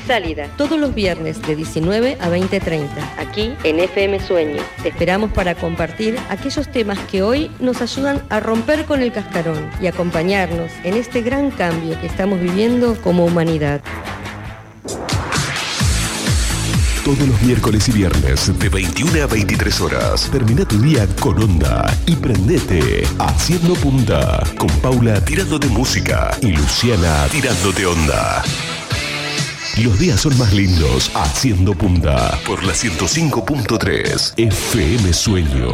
Crisálida, 0.08 0.48
todos 0.56 0.80
los 0.80 0.94
viernes 0.94 1.42
de 1.42 1.54
19 1.54 2.16
a 2.18 2.30
20.30, 2.30 2.88
aquí 3.18 3.52
en 3.62 3.78
FM 3.78 4.18
Sueño. 4.20 4.62
Te 4.82 4.88
esperamos 4.88 5.30
para 5.32 5.54
compartir 5.54 6.18
aquellos 6.30 6.66
temas 6.72 6.98
que 7.10 7.20
hoy 7.20 7.50
nos 7.60 7.82
ayudan 7.82 8.22
a 8.30 8.40
romper 8.40 8.86
con 8.86 9.02
el 9.02 9.12
cascarón 9.12 9.68
y 9.82 9.86
acompañarnos 9.86 10.72
en 10.82 10.94
este 10.94 11.20
gran 11.20 11.50
cambio 11.50 12.00
que 12.00 12.06
estamos 12.06 12.40
viviendo 12.40 12.96
como 13.02 13.26
humanidad. 13.26 13.82
Todos 17.04 17.28
los 17.28 17.42
miércoles 17.42 17.86
y 17.90 17.92
viernes 17.92 18.58
de 18.58 18.68
21 18.70 19.22
a 19.22 19.26
23 19.26 19.80
horas. 19.82 20.30
Termina 20.32 20.64
tu 20.64 20.80
día 20.80 21.06
con 21.20 21.42
onda 21.42 21.94
y 22.06 22.16
prendete 22.16 23.02
Haciendo 23.18 23.74
Punta 23.74 24.42
con 24.56 24.68
Paula 24.80 25.22
tirando 25.22 25.58
de 25.58 25.68
música 25.68 26.30
y 26.40 26.52
Luciana 26.52 27.26
tirándote 27.30 27.84
onda. 27.84 28.42
Los 29.82 29.98
días 29.98 30.20
son 30.20 30.36
más 30.38 30.52
lindos 30.52 31.10
haciendo 31.14 31.72
punta 31.72 32.36
por 32.44 32.64
la 32.64 32.72
105.3 32.72 34.34
FM 34.36 35.12
Sueño. 35.12 35.68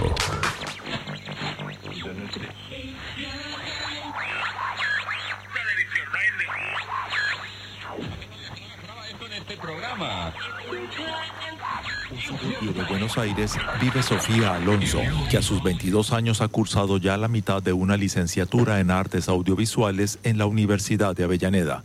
de 12.61 12.83
Buenos 12.85 13.17
Aires 13.19 13.53
vive 13.81 14.03
Sofía 14.03 14.55
Alonso, 14.57 15.01
que 15.31 15.39
a 15.39 15.43
sus 15.43 15.63
22 15.63 16.13
años 16.13 16.41
ha 16.41 16.49
cursado 16.49 16.99
ya 16.99 17.17
la 17.17 17.29
mitad 17.29 17.63
de 17.63 17.73
una 17.73 17.97
licenciatura 17.97 18.81
en 18.81 18.91
artes 18.91 19.29
audiovisuales 19.29 20.19
en 20.25 20.39
la 20.39 20.47
Universidad 20.47 21.15
de 21.17 21.25
Avellaneda. 21.25 21.83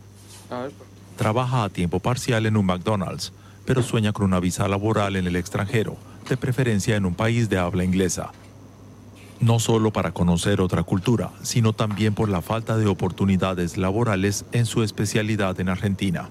Trabaja 1.20 1.64
a 1.64 1.68
tiempo 1.68 2.00
parcial 2.00 2.46
en 2.46 2.56
un 2.56 2.64
McDonald's, 2.64 3.34
pero 3.66 3.82
sueña 3.82 4.10
con 4.14 4.24
una 4.24 4.40
visa 4.40 4.66
laboral 4.68 5.16
en 5.16 5.26
el 5.26 5.36
extranjero, 5.36 5.98
de 6.26 6.38
preferencia 6.38 6.96
en 6.96 7.04
un 7.04 7.14
país 7.14 7.50
de 7.50 7.58
habla 7.58 7.84
inglesa. 7.84 8.32
No 9.38 9.58
solo 9.58 9.92
para 9.92 10.12
conocer 10.12 10.62
otra 10.62 10.82
cultura, 10.82 11.30
sino 11.42 11.74
también 11.74 12.14
por 12.14 12.30
la 12.30 12.40
falta 12.40 12.78
de 12.78 12.86
oportunidades 12.86 13.76
laborales 13.76 14.46
en 14.52 14.64
su 14.64 14.82
especialidad 14.82 15.60
en 15.60 15.68
Argentina. 15.68 16.30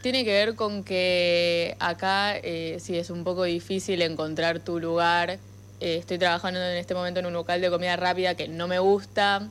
Tiene 0.00 0.24
que 0.24 0.30
ver 0.30 0.54
con 0.54 0.84
que 0.84 1.74
acá 1.80 2.36
eh, 2.36 2.76
sí 2.78 2.96
es 2.96 3.10
un 3.10 3.24
poco 3.24 3.42
difícil 3.42 4.00
encontrar 4.00 4.60
tu 4.60 4.78
lugar. 4.78 5.40
Eh, 5.80 5.96
estoy 5.96 6.18
trabajando 6.18 6.60
en 6.60 6.76
este 6.76 6.94
momento 6.94 7.18
en 7.18 7.26
un 7.26 7.32
local 7.32 7.60
de 7.60 7.68
comida 7.68 7.96
rápida 7.96 8.36
que 8.36 8.46
no 8.46 8.68
me 8.68 8.78
gusta, 8.78 9.50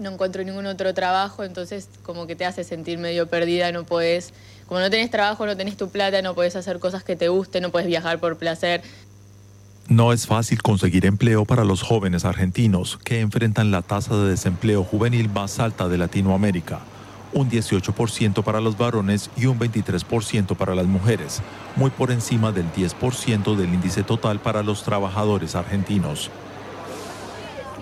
no 0.00 0.10
encuentro 0.10 0.42
ningún 0.42 0.66
otro 0.66 0.92
trabajo, 0.94 1.44
entonces 1.44 1.88
como 2.02 2.26
que 2.26 2.36
te 2.36 2.44
hace 2.44 2.64
sentir 2.64 2.98
medio 2.98 3.28
perdida, 3.28 3.70
no 3.72 3.84
puedes, 3.84 4.32
como 4.66 4.80
no 4.80 4.90
tenés 4.90 5.10
trabajo, 5.10 5.46
no 5.46 5.56
tenés 5.56 5.76
tu 5.76 5.90
plata, 5.90 6.22
no 6.22 6.34
puedes 6.34 6.56
hacer 6.56 6.78
cosas 6.78 7.04
que 7.04 7.16
te 7.16 7.28
gusten, 7.28 7.62
no 7.62 7.70
puedes 7.70 7.88
viajar 7.88 8.18
por 8.18 8.36
placer. 8.36 8.82
No 9.88 10.12
es 10.12 10.26
fácil 10.26 10.62
conseguir 10.62 11.04
empleo 11.06 11.44
para 11.44 11.64
los 11.64 11.82
jóvenes 11.82 12.24
argentinos 12.24 12.98
que 13.04 13.20
enfrentan 13.20 13.70
la 13.70 13.82
tasa 13.82 14.16
de 14.16 14.30
desempleo 14.30 14.84
juvenil 14.84 15.28
más 15.28 15.58
alta 15.58 15.88
de 15.88 15.98
Latinoamérica 15.98 16.80
un 17.32 17.50
18% 17.50 18.42
para 18.42 18.60
los 18.60 18.76
varones 18.76 19.30
y 19.36 19.46
un 19.46 19.58
23% 19.58 20.56
para 20.56 20.74
las 20.74 20.86
mujeres, 20.86 21.42
muy 21.76 21.90
por 21.90 22.10
encima 22.10 22.52
del 22.52 22.70
10% 22.72 23.56
del 23.56 23.74
índice 23.74 24.02
total 24.02 24.40
para 24.40 24.62
los 24.62 24.82
trabajadores 24.82 25.54
argentinos. 25.54 26.30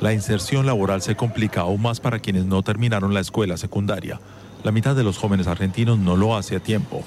La 0.01 0.13
inserción 0.13 0.65
laboral 0.65 1.03
se 1.03 1.17
complica 1.17 1.63
aún 1.63 1.83
más 1.83 1.99
para 1.99 2.21
quienes 2.21 2.45
no 2.45 2.63
terminaron 2.63 3.15
la 3.15 3.21
escuela 3.21 3.57
secundaria. 3.57 4.21
La 4.63 4.71
mitad 4.71 4.95
de 4.95 5.03
los 5.03 5.19
jóvenes 5.19 5.49
argentinos 5.49 5.99
no 5.99 6.17
lo 6.17 6.37
hace 6.37 6.55
a 6.55 6.61
tiempo, 6.61 7.03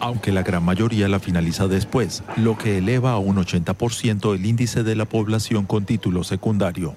aunque 0.00 0.32
la 0.32 0.42
gran 0.42 0.62
mayoría 0.62 1.08
la 1.08 1.20
finaliza 1.20 1.68
después, 1.68 2.22
lo 2.36 2.56
que 2.56 2.78
eleva 2.78 3.12
a 3.12 3.18
un 3.18 3.36
80% 3.36 4.34
el 4.34 4.46
índice 4.46 4.82
de 4.82 4.96
la 4.96 5.04
población 5.04 5.66
con 5.66 5.84
título 5.84 6.24
secundario. 6.24 6.94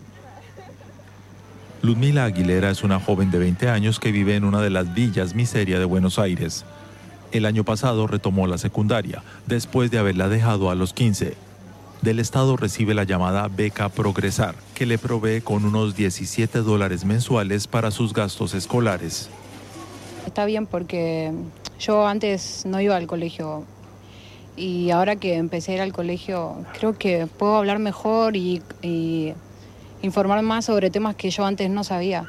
Ludmila 1.81 2.25
Aguilera 2.25 2.69
es 2.69 2.83
una 2.83 2.99
joven 2.99 3.29
de 3.29 3.39
20 3.39 3.69
años 3.69 3.99
que 3.99 4.11
vive 4.11 4.35
en 4.35 4.45
una 4.45 4.61
de 4.61 4.69
las 4.69 4.93
villas 4.93 5.35
miseria 5.35 5.79
de 5.79 5.85
Buenos 5.85 6.17
Aires. 6.17 6.65
El 7.31 7.45
año 7.45 7.63
pasado 7.65 8.07
retomó 8.07 8.47
la 8.47 8.57
secundaria, 8.57 9.21
después 9.47 9.91
de 9.91 9.99
haberla 9.99 10.29
dejado 10.29 10.71
a 10.71 10.75
los 10.75 10.93
15. 10.93 11.48
Del 12.01 12.19
Estado 12.19 12.55
recibe 12.55 12.93
la 12.93 13.03
llamada 13.03 13.49
Beca 13.49 13.89
Progresar, 13.89 14.55
que 14.73 14.85
le 14.85 14.97
provee 14.97 15.41
con 15.41 15.65
unos 15.65 15.97
17 15.97 16.59
dólares 16.59 17.03
mensuales 17.03 17.67
para 17.67 17.91
sus 17.91 18.13
gastos 18.13 18.53
escolares. 18.53 19.29
Está 20.25 20.45
bien 20.45 20.65
porque 20.65 21.33
yo 21.77 22.07
antes 22.07 22.65
no 22.65 22.79
iba 22.79 22.95
al 22.95 23.05
colegio 23.05 23.65
y 24.55 24.91
ahora 24.91 25.17
que 25.17 25.35
empecé 25.35 25.73
a 25.73 25.75
ir 25.75 25.81
al 25.81 25.91
colegio 25.91 26.63
creo 26.77 26.97
que 26.97 27.27
puedo 27.27 27.57
hablar 27.57 27.79
mejor 27.79 28.37
y, 28.37 28.61
informar 30.01 30.41
más 30.41 30.65
sobre 30.65 30.89
temas 30.89 31.15
que 31.15 31.29
yo 31.29 31.45
antes 31.45 31.69
no 31.69 31.83
sabía. 31.83 32.25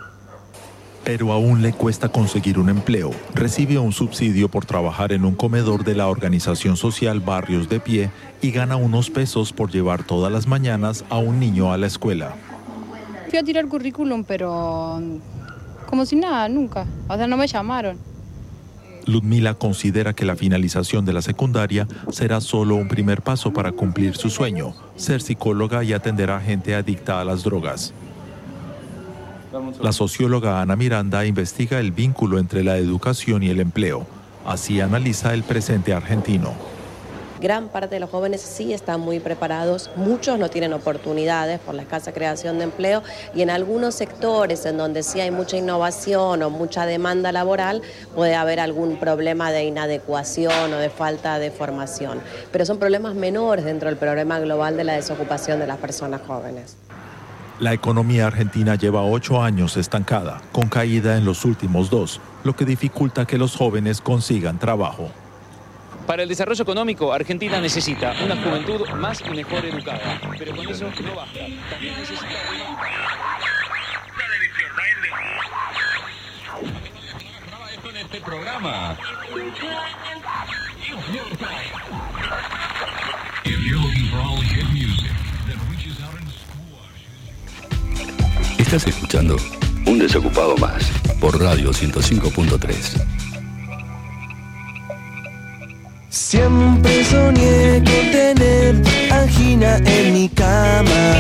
Pero 1.05 1.33
aún 1.33 1.63
le 1.63 1.73
cuesta 1.73 2.09
conseguir 2.09 2.59
un 2.59 2.69
empleo. 2.69 3.11
Recibe 3.35 3.79
un 3.79 3.93
subsidio 3.93 4.49
por 4.49 4.67
trabajar 4.67 5.13
en 5.13 5.25
un 5.25 5.35
comedor 5.35 5.85
de 5.85 5.95
la 5.95 6.09
organización 6.09 6.77
social 6.77 7.21
Barrios 7.21 7.69
de 7.69 7.81
Pie 7.81 8.11
y 8.43 8.51
gana 8.51 8.77
unos 8.77 9.11
pesos 9.11 9.53
por 9.53 9.71
llevar 9.71 10.05
todas 10.05 10.31
las 10.31 10.47
mañanas 10.47 11.05
a 11.09 11.19
un 11.19 11.41
niño 11.41 11.73
a 11.73 11.79
la 11.79 11.87
escuela. 11.87 12.35
Fui 13.29 13.39
a 13.39 13.43
tirar 13.43 13.67
currículum, 13.69 14.25
pero 14.25 15.01
como 15.87 16.07
si 16.07 16.17
nada, 16.17 16.49
nunca. 16.49 16.87
O 17.09 17.17
sea, 17.17 17.27
no 17.27 17.37
me 17.37 17.47
llamaron. 17.47 17.99
Ludmila 19.07 19.55
considera 19.55 20.13
que 20.15 20.25
la 20.25 20.37
finalización 20.37 21.05
de 21.05 21.13
la 21.13 21.23
secundaria 21.23 21.89
será 22.11 22.41
solo 22.41 22.77
un 22.77 22.89
primer 22.89 23.23
paso 23.23 23.53
para 23.53 23.73
cumplir 23.73 24.17
su 24.17 24.31
sueño, 24.31 24.75
ser 24.97 25.21
psicóloga 25.21 25.83
y 25.83 25.93
atender 25.93 26.31
a 26.31 26.41
gente 26.41 26.75
adicta 26.75 27.21
a 27.21 27.25
las 27.25 27.43
drogas. 27.43 27.93
La 29.81 29.93
socióloga 29.93 30.61
Ana 30.61 30.77
Miranda 30.77 31.27
investiga 31.27 31.81
el 31.81 31.91
vínculo 31.91 32.39
entre 32.39 32.63
la 32.63 32.77
educación 32.77 33.43
y 33.43 33.51
el 33.51 33.61
empleo. 33.61 34.07
Así 34.47 34.81
analiza 34.81 35.35
el 35.35 35.43
presente 35.43 35.93
argentino. 35.93 36.55
Gran 37.41 37.69
parte 37.69 37.95
de 37.95 38.01
los 38.01 38.11
jóvenes 38.11 38.43
sí 38.43 38.75
están 38.75 39.01
muy 39.01 39.19
preparados, 39.19 39.91
muchos 39.97 40.39
no 40.39 40.51
tienen 40.51 40.75
oportunidades 40.75 41.59
por 41.59 41.75
la 41.75 41.83
escasa 41.83 42.13
creación 42.13 42.59
de 42.59 42.65
empleo. 42.65 43.03
Y 43.35 43.41
en 43.41 43.49
algunos 43.49 43.95
sectores 43.95 44.67
en 44.67 44.77
donde 44.77 45.03
sí 45.03 45.21
hay 45.21 45.31
mucha 45.31 45.57
innovación 45.57 46.43
o 46.43 46.51
mucha 46.51 46.85
demanda 46.85 47.33
laboral 47.33 47.81
puede 48.15 48.35
haber 48.35 48.61
algún 48.61 48.99
problema 48.99 49.53
de 49.53 49.65
inadecuación 49.65 50.73
o 50.75 50.77
de 50.77 50.91
falta 50.91 51.39
de 51.39 51.51
formación, 51.51 52.21
pero 52.53 52.67
son 52.67 52.79
problemas 52.79 53.15
menores 53.15 53.65
dentro 53.65 53.89
del 53.89 53.97
problema 53.97 54.39
global 54.39 54.77
de 54.77 54.85
la 54.85 54.93
desocupación 54.93 55.61
de 55.61 55.67
las 55.67 55.79
personas 55.79 56.21
jóvenes. 56.27 56.77
La 57.61 57.75
economía 57.75 58.27
argentina 58.27 58.75
lleva 58.75 59.03
ocho 59.03 59.43
años 59.43 59.77
estancada, 59.77 60.41
con 60.51 60.71
caída 60.71 61.19
en 61.19 61.27
los 61.27 61.45
últimos 61.45 61.91
dos, 61.91 62.19
lo 62.43 62.57
que 62.57 62.65
dificulta 62.65 63.27
que 63.27 63.37
los 63.37 63.55
jóvenes 63.55 64.01
consigan 64.01 64.59
trabajo. 64.59 65.11
Para 66.07 66.23
el 66.23 66.29
desarrollo 66.31 66.63
económico, 66.63 67.13
Argentina 67.13 67.61
necesita 67.61 68.15
una 68.25 68.35
juventud 68.43 68.89
más 68.97 69.21
y 69.21 69.29
mejor 69.29 69.63
educada. 69.67 70.19
Pero 70.39 70.57
con 70.57 70.69
eso 70.69 70.85
no 70.85 71.15
basta. 71.15 71.41
También 71.71 71.95
necesita 71.99 72.27
este 78.01 78.21
programa. 78.23 78.97
Estás 88.73 88.87
escuchando 88.87 89.37
Un 89.85 89.99
Desocupado 89.99 90.57
Más 90.59 90.85
por 91.21 91.37
Radio 91.43 91.73
105.3. 91.73 93.03
Siempre 96.09 97.05
soñé 97.05 97.83
con 97.83 98.13
tener 98.13 98.81
angina 99.11 99.79
en 99.79 100.13
mi 100.13 100.29
cama. 100.29 101.15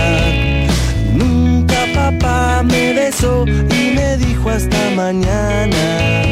Nunca 1.13 1.75
papá 1.93 2.63
me 2.63 2.93
besó 2.93 3.45
y 3.49 3.97
me 3.97 4.17
dijo 4.19 4.49
hasta 4.49 4.91
mañana. 4.95 6.23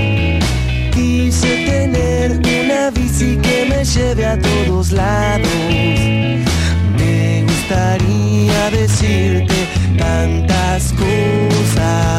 Quise 0.94 1.64
tener 1.66 2.30
una 2.30 2.90
bici 2.90 3.36
que 3.38 3.66
me 3.68 3.84
lleve 3.84 4.24
a 4.24 4.38
todos 4.38 4.92
lados. 4.92 5.48
Gustaría 7.68 8.70
decirte 8.70 9.68
tantas 9.98 10.90
cosas. 10.94 12.17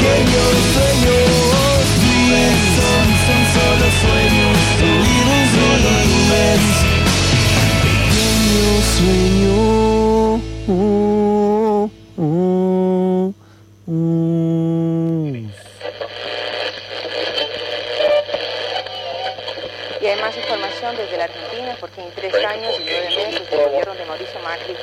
Sueños, 0.00 0.52
sueños. 0.74 1.28
Dreams 2.00 2.64
son, 2.76 3.06
son 3.26 3.42
solo 3.54 3.86
sueños, 4.00 4.56
dreams 4.80 5.50
solo 5.56 5.92
nubes. 6.10 6.64
Pequeño 7.84 8.64
sueño. 8.96 9.56
uh, 10.68 11.90
uh, 12.16 13.34
uh. 13.86 14.00
Y 20.02 20.06
hay 20.06 20.18
más 20.18 20.34
información 20.34 20.96
desde 20.96 21.16
la 21.18 21.24
Argentina 21.24 21.76
porque 21.78 22.00
en 22.00 22.10
tres 22.12 22.34
años 22.34 22.74
y 22.80 22.84
nueve 22.84 23.08
meses 23.16 23.50
del 23.50 23.60
gobierno 23.66 23.94
de 23.94 24.04
Mauricio 24.06 24.40
Macri 24.40 24.74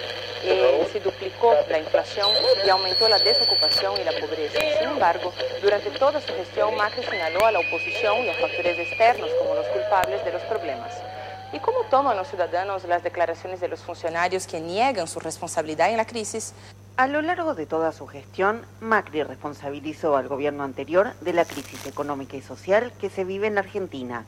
eh, 0.44 0.88
se 0.94 1.00
duplicó 1.00 1.56
la 1.70 1.80
inflación 1.80 2.30
y 2.64 2.70
aumentó 2.70 3.10
la 3.10 3.18
desocupación 3.18 3.57
y 3.96 4.04
la 4.04 4.12
pobreza. 4.12 4.60
Sin 4.80 4.90
embargo, 4.90 5.32
durante 5.62 5.92
toda 5.92 6.20
su 6.20 6.34
gestión 6.34 6.76
Macri 6.76 7.04
señaló 7.04 7.46
a 7.46 7.52
la 7.52 7.60
oposición 7.60 8.26
y 8.26 8.30
a 8.30 8.34
factores 8.34 8.78
externos 8.80 9.30
como 9.40 9.56
los 9.56 9.68
culpables 9.68 10.26
de 10.26 10.34
los 10.34 10.42
problemas. 10.44 10.94
¿Y 11.54 11.60
cómo 11.60 11.84
toman 11.90 12.18
los 12.18 12.28
ciudadanos 12.28 12.84
las 12.84 13.04
declaraciones 13.04 13.62
de 13.62 13.70
los 13.70 13.80
funcionarios 13.80 14.48
que 14.48 14.60
niegan 14.60 15.08
su 15.08 15.20
responsabilidad 15.20 15.90
en 15.90 15.98
la 15.98 16.06
crisis? 16.06 16.54
A 16.98 17.08
lo 17.08 17.22
largo 17.22 17.54
de 17.54 17.66
toda 17.66 17.92
su 17.94 18.08
gestión, 18.08 18.66
Macri 18.82 19.24
responsabilizó 19.24 20.18
al 20.18 20.28
gobierno 20.28 20.64
anterior 20.64 21.14
de 21.22 21.32
la 21.32 21.46
crisis 21.46 21.86
económica 21.86 22.36
y 22.36 22.42
social 22.42 22.92
que 23.00 23.10
se 23.10 23.24
vive 23.24 23.48
en 23.48 23.56
la 23.56 23.62
Argentina. 23.62 24.26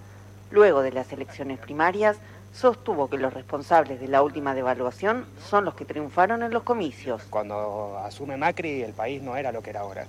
Luego 0.52 0.82
de 0.82 0.92
las 0.92 1.12
elecciones 1.12 1.60
primarias, 1.60 2.18
sostuvo 2.54 3.10
que 3.10 3.18
los 3.18 3.34
responsables 3.34 4.00
de 4.00 4.08
la 4.08 4.22
última 4.22 4.54
devaluación 4.54 5.26
son 5.50 5.66
los 5.66 5.76
que 5.76 5.86
triunfaron 5.86 6.44
en 6.44 6.52
los 6.52 6.64
comicios. 6.64 7.24
Cuando 7.30 7.98
asume 8.04 8.38
Macri, 8.38 8.82
el 8.82 8.94
país 8.94 9.22
no 9.22 9.38
era 9.38 9.52
lo 9.52 9.62
que 9.62 9.70
era 9.70 9.82
ahora. 9.82 10.06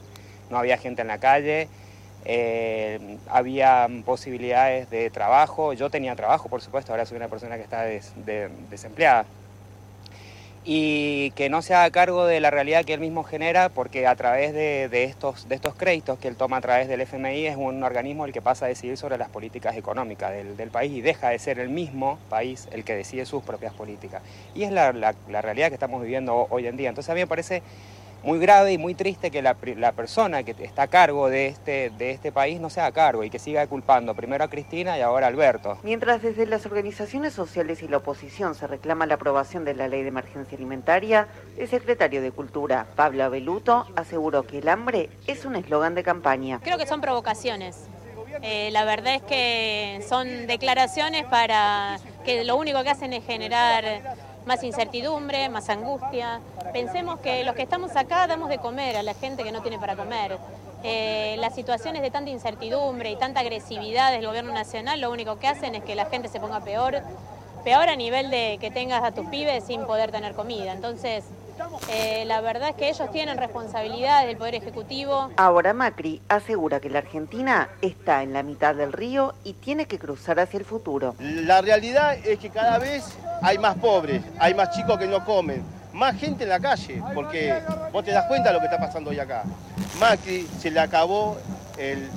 No 0.51 0.59
había 0.59 0.77
gente 0.79 1.03
en 1.03 1.09
la 1.09 1.19
calle, 1.19 1.69
eh, 2.25 3.19
había 3.29 3.89
posibilidades 4.05 4.91
de 4.91 5.11
trabajo. 5.11 5.73
Yo 5.73 5.91
tenía 5.91 6.17
trabajo, 6.17 6.49
por 6.49 6.61
supuesto, 6.61 6.93
ahora 6.93 7.07
soy 7.07 7.17
una 7.17 7.29
persona 7.29 7.57
que 7.57 7.63
está 7.63 7.83
des- 7.83 8.13
de- 8.25 8.49
desempleada. 8.69 9.25
Y 10.73 11.33
que 11.33 11.49
no 11.51 11.63
se 11.63 11.75
haga 11.75 11.91
cargo 11.91 12.27
de 12.27 12.39
la 12.39 12.53
realidad 12.53 12.85
que 12.85 12.95
él 12.95 13.01
mismo 13.01 13.25
genera, 13.25 13.71
porque 13.71 14.07
a 14.07 14.15
través 14.15 14.53
de, 14.53 14.89
de 14.89 15.03
estos, 15.03 15.49
de 15.49 15.57
estos 15.57 15.75
créditos 15.75 16.21
que 16.21 16.29
él 16.29 16.37
toma 16.37 16.59
a 16.59 16.61
través 16.61 16.87
del 16.87 17.01
FMI 17.01 17.47
es 17.47 17.57
un 17.57 17.83
organismo 17.83 18.25
el 18.25 18.31
que 18.33 18.41
pasa 18.41 18.67
a 18.67 18.69
decidir 18.69 18.97
sobre 18.97 19.19
las 19.19 19.31
políticas 19.31 19.77
económicas 19.77 20.31
del, 20.33 20.57
del 20.57 20.71
país 20.71 20.93
y 20.93 21.01
deja 21.01 21.31
de 21.31 21.41
ser 21.41 21.59
el 21.59 21.71
mismo 21.71 22.23
país 22.29 22.69
el 22.71 22.85
que 22.85 22.95
decide 22.95 23.27
sus 23.27 23.43
propias 23.43 23.75
políticas. 23.75 24.23
Y 24.55 24.63
es 24.63 24.71
la, 24.71 24.93
la- 24.93 25.17
la 25.27 25.43
realidad 25.43 25.69
que 25.71 25.75
estamos 25.75 26.03
viviendo 26.03 26.37
ho- 26.37 26.47
hoy 26.51 26.69
en 26.69 26.77
día. 26.77 26.89
Entonces 26.91 27.11
a 27.11 27.15
mí 27.15 27.21
me 27.21 27.27
parece 27.27 27.65
muy 28.23 28.39
grave 28.39 28.73
y 28.73 28.79
muy 28.79 28.95
triste 28.95 29.31
que 29.31 29.43
la, 29.43 29.57
la 29.77 29.93
persona 29.93 30.43
que 30.43 30.55
está 30.63 30.83
a 30.83 30.89
cargo 30.89 31.29
de 31.29 31.47
este, 31.47 31.91
de 31.91 32.11
este 32.11 32.33
país 32.33 32.61
no 32.61 32.71
se 32.71 32.81
haga 32.81 32.93
cargo 32.93 33.25
y 33.25 33.31
que 33.31 33.39
siga 33.39 33.67
culpando 33.67 34.15
primero 34.15 34.45
a 34.45 34.49
Cristina 34.49 34.99
y 34.99 35.01
ahora 35.01 35.27
a 35.27 35.29
Alberto. 35.31 35.79
Mientras 35.83 36.23
desde 36.23 36.47
las 36.47 36.67
organizaciones 36.67 37.33
sociales 37.33 37.83
y 37.83 37.89
la 37.89 37.99
oposición 37.99 38.55
se 38.55 38.67
reclama 38.67 39.07
la 39.07 39.15
aprobación 39.15 39.65
de 39.65 39.75
la 39.75 39.89
ley 39.89 40.03
de 40.03 40.09
emergencia 40.09 40.57
alimentaria, 40.57 41.29
el 41.57 41.69
secretario 41.69 42.23
de 42.23 42.31
Cultura, 42.33 42.87
Pablo 42.97 43.25
Abeluto, 43.25 43.87
aseguró 43.97 44.43
que 44.45 44.59
el 44.59 44.69
hambre 44.69 45.09
es 45.27 45.45
un 45.45 45.57
eslogan 45.57 45.95
de 45.95 46.03
campaña. 46.03 46.61
Creo 46.63 46.79
que 46.79 46.87
son 46.87 47.01
provocaciones. 47.01 47.87
Eh, 48.43 48.71
la 48.71 48.85
verdad 48.85 49.17
es 49.17 49.23
que 49.23 50.01
son 50.09 50.47
declaraciones 50.47 51.25
para 51.27 51.99
que 52.25 52.45
lo 52.45 52.57
único 52.57 52.83
que 52.83 52.91
hacen 52.91 53.13
es 53.13 53.25
generar 53.25 53.85
más 54.51 54.65
incertidumbre, 54.65 55.49
más 55.49 55.69
angustia. 55.69 56.41
Pensemos 56.73 57.21
que 57.21 57.45
los 57.45 57.55
que 57.55 57.63
estamos 57.63 57.95
acá 57.95 58.27
damos 58.27 58.49
de 58.49 58.59
comer 58.59 58.97
a 58.97 59.03
la 59.05 59.15
gente 59.15 59.45
que 59.45 59.53
no 59.53 59.63
tiene 59.63 59.79
para 59.79 59.95
comer. 59.95 60.39
Eh, 60.83 61.37
las 61.39 61.55
situaciones 61.55 62.03
de 62.03 62.11
tanta 62.11 62.33
incertidumbre 62.33 63.13
y 63.13 63.17
tanta 63.17 63.39
agresividad 63.39 64.11
del 64.11 64.27
gobierno 64.27 64.53
nacional 64.53 65.01
lo 65.01 65.13
único 65.13 65.39
que 65.39 65.47
hacen 65.47 65.77
es 65.77 65.85
que 65.85 65.95
la 65.95 66.07
gente 66.07 66.27
se 66.27 66.41
ponga 66.41 66.59
peor, 66.63 67.01
peor 67.63 67.89
a 67.89 67.95
nivel 67.95 68.29
de 68.33 68.59
que 68.61 68.73
tengas 68.73 69.05
a 69.05 69.13
tus 69.13 69.25
pibes 69.27 69.63
sin 69.63 69.85
poder 69.85 70.11
tener 70.11 70.35
comida. 70.35 70.73
Entonces, 70.73 71.23
eh, 71.89 72.25
la 72.27 72.41
verdad 72.41 72.71
es 72.71 72.77
que 72.77 72.89
ellos 72.89 73.11
tienen 73.11 73.37
responsabilidades 73.39 74.27
del 74.29 74.37
Poder 74.37 74.55
Ejecutivo. 74.55 75.31
Ahora 75.37 75.73
Macri 75.73 76.21
asegura 76.29 76.81
que 76.81 76.91
la 76.91 76.99
Argentina 77.01 77.69
está 77.83 78.23
en 78.23 78.33
la 78.33 78.43
mitad 78.43 78.75
del 78.75 78.93
río 78.93 79.35
y 79.45 79.55
tiene 79.55 79.87
que 79.87 79.99
cruzar 79.99 80.39
hacia 80.41 80.59
el 80.59 80.65
futuro. 80.65 81.15
La 81.19 81.61
realidad 81.61 82.15
es 82.25 82.39
que 82.39 82.51
cada 82.51 82.79
vez 82.79 83.05
hay 83.43 83.59
más 83.59 83.77
pobres, 83.79 84.23
hay 84.39 84.55
más 84.55 84.71
chicos 84.71 84.99
que 84.99 85.07
no 85.07 85.25
comen, 85.25 85.63
más 85.93 86.17
gente 86.17 86.45
en 86.45 86.51
la 86.51 86.61
calle, 86.61 87.03
porque 87.15 87.55
vos 87.93 88.05
te 88.05 88.13
das 88.13 88.27
cuenta 88.27 88.51
de 88.51 88.55
lo 88.55 88.61
que 88.61 88.67
está 88.67 88.79
pasando 88.79 89.11
hoy 89.11 89.19
acá. 89.19 89.43
Macri 89.99 90.47
se 90.59 90.71
le 90.71 90.81
acabó 90.81 91.39
el, 91.79 92.09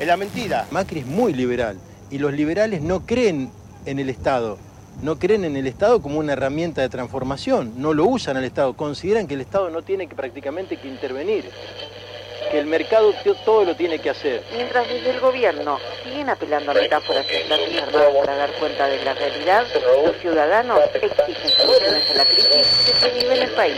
el 0.00 0.06
la 0.06 0.16
mentira. 0.16 0.66
Macri 0.70 1.00
es 1.00 1.06
muy 1.06 1.32
liberal 1.32 1.78
y 2.10 2.18
los 2.18 2.32
liberales 2.32 2.82
no 2.82 3.04
creen 3.04 3.50
en 3.84 3.98
el 3.98 4.08
Estado, 4.10 4.58
no 5.02 5.18
creen 5.18 5.44
en 5.44 5.56
el 5.56 5.66
Estado 5.66 6.00
como 6.02 6.18
una 6.18 6.32
herramienta 6.32 6.82
de 6.82 6.88
transformación, 6.88 7.74
no 7.76 7.94
lo 7.94 8.04
usan 8.04 8.36
al 8.36 8.44
Estado, 8.44 8.74
consideran 8.74 9.26
que 9.26 9.34
el 9.34 9.40
Estado 9.40 9.70
no 9.70 9.82
tiene 9.82 10.06
que 10.06 10.14
prácticamente 10.14 10.76
que 10.76 10.88
intervenir, 10.88 11.50
que 12.50 12.58
el 12.58 12.66
mercado 12.66 13.12
todo 13.44 13.64
lo 13.64 13.76
tiene 13.76 13.98
que 13.98 14.10
hacer. 14.10 14.42
Mientras 14.54 14.88
desde 14.88 15.10
el 15.10 15.20
gobierno 15.20 15.78
siguen 16.02 16.28
apelando 16.28 16.70
a 16.70 16.74
metáforas 16.74 17.26
extrañas 17.28 17.88
para 18.24 18.36
dar 18.36 18.50
cuenta 18.52 18.86
de 18.86 19.04
la 19.04 19.14
realidad, 19.14 19.66
los 20.04 20.16
ciudadanos 20.16 20.80
exigen 20.94 21.50
soluciones 21.58 22.10
a 22.10 22.14
la 22.14 22.24
crisis 22.24 22.66
que 22.86 22.92
se 22.92 23.10
vive 23.10 23.36
en 23.36 23.42
el 23.42 23.50
país. 23.50 23.76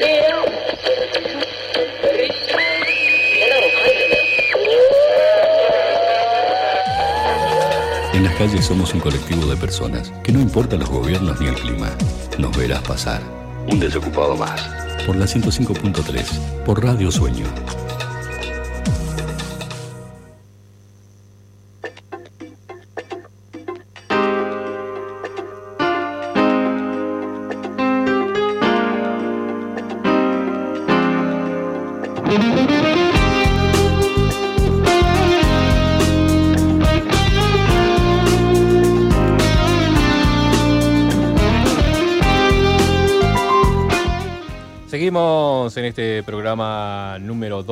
En 8.20 8.26
las 8.26 8.36
calles 8.36 8.66
somos 8.66 8.92
un 8.92 9.00
colectivo 9.00 9.46
de 9.46 9.56
personas 9.56 10.12
que 10.22 10.30
no 10.30 10.40
importa 10.40 10.76
los 10.76 10.90
gobiernos 10.90 11.40
ni 11.40 11.46
el 11.46 11.54
clima, 11.54 11.88
nos 12.36 12.54
verás 12.54 12.82
pasar. 12.82 13.22
Un 13.66 13.80
desocupado 13.80 14.36
más. 14.36 14.60
Por 15.06 15.16
la 15.16 15.24
105.3, 15.24 16.62
por 16.66 16.84
Radio 16.84 17.10
Sueño. 17.10 17.46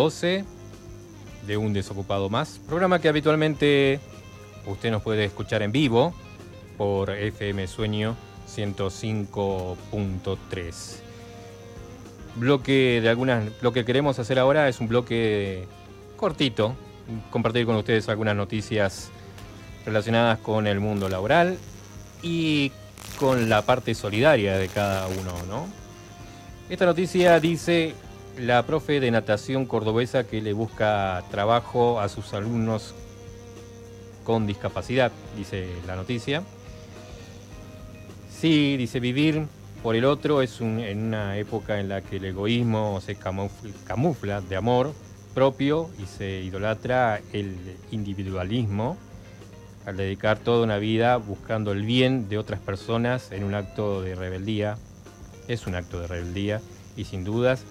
12 0.08 0.44
de 1.46 1.56
Un 1.58 1.74
Desocupado 1.74 2.30
Más. 2.30 2.62
Programa 2.66 2.98
que 2.98 3.10
habitualmente 3.10 4.00
usted 4.64 4.90
nos 4.90 5.02
puede 5.02 5.26
escuchar 5.26 5.60
en 5.60 5.70
vivo 5.70 6.14
por 6.78 7.10
FM 7.10 7.66
Sueño 7.66 8.16
105.3. 8.48 11.00
Bloque 12.36 13.00
de 13.02 13.08
algunas. 13.10 13.52
Lo 13.60 13.74
que 13.74 13.84
queremos 13.84 14.18
hacer 14.18 14.38
ahora 14.38 14.66
es 14.70 14.80
un 14.80 14.88
bloque 14.88 15.68
cortito, 16.16 16.74
compartir 17.28 17.66
con 17.66 17.76
ustedes 17.76 18.08
algunas 18.08 18.34
noticias 18.34 19.10
relacionadas 19.84 20.38
con 20.38 20.66
el 20.66 20.80
mundo 20.80 21.10
laboral 21.10 21.58
y 22.22 22.72
con 23.18 23.50
la 23.50 23.60
parte 23.60 23.94
solidaria 23.94 24.56
de 24.56 24.68
cada 24.68 25.06
uno, 25.06 25.34
¿no? 25.46 25.66
Esta 26.70 26.86
noticia 26.86 27.38
dice 27.40 27.94
la 28.38 28.64
profe 28.64 29.00
de 29.00 29.10
natación 29.10 29.66
cordobesa 29.66 30.24
que 30.24 30.40
le 30.40 30.52
busca 30.52 31.22
trabajo 31.30 32.00
a 32.00 32.08
sus 32.08 32.34
alumnos 32.34 32.94
con 34.24 34.46
discapacidad, 34.46 35.10
dice 35.36 35.68
la 35.86 35.96
noticia. 35.96 36.42
Sí, 38.30 38.76
dice 38.76 39.00
vivir 39.00 39.46
por 39.82 39.96
el 39.96 40.04
otro 40.04 40.42
es 40.42 40.60
en 40.60 41.06
una 41.06 41.36
época 41.38 41.80
en 41.80 41.88
la 41.88 42.02
que 42.02 42.16
el 42.16 42.26
egoísmo 42.26 43.00
se 43.00 43.16
camufla 43.16 44.40
de 44.40 44.56
amor 44.56 44.92
propio 45.34 45.90
y 45.98 46.06
se 46.06 46.40
idolatra 46.42 47.20
el 47.32 47.56
individualismo 47.90 48.96
al 49.86 49.96
dedicar 49.96 50.38
toda 50.38 50.64
una 50.64 50.78
vida 50.78 51.16
buscando 51.16 51.72
el 51.72 51.82
bien 51.82 52.28
de 52.28 52.38
otras 52.38 52.60
personas 52.60 53.32
en 53.32 53.44
un 53.44 53.54
acto 53.54 54.02
de 54.02 54.14
rebeldía. 54.14 54.76
Es 55.48 55.66
un 55.66 55.74
acto 55.74 56.00
de 56.00 56.06
rebeldía 56.06 56.60
y 56.96 57.04
sin 57.04 57.24
dudas 57.24 57.64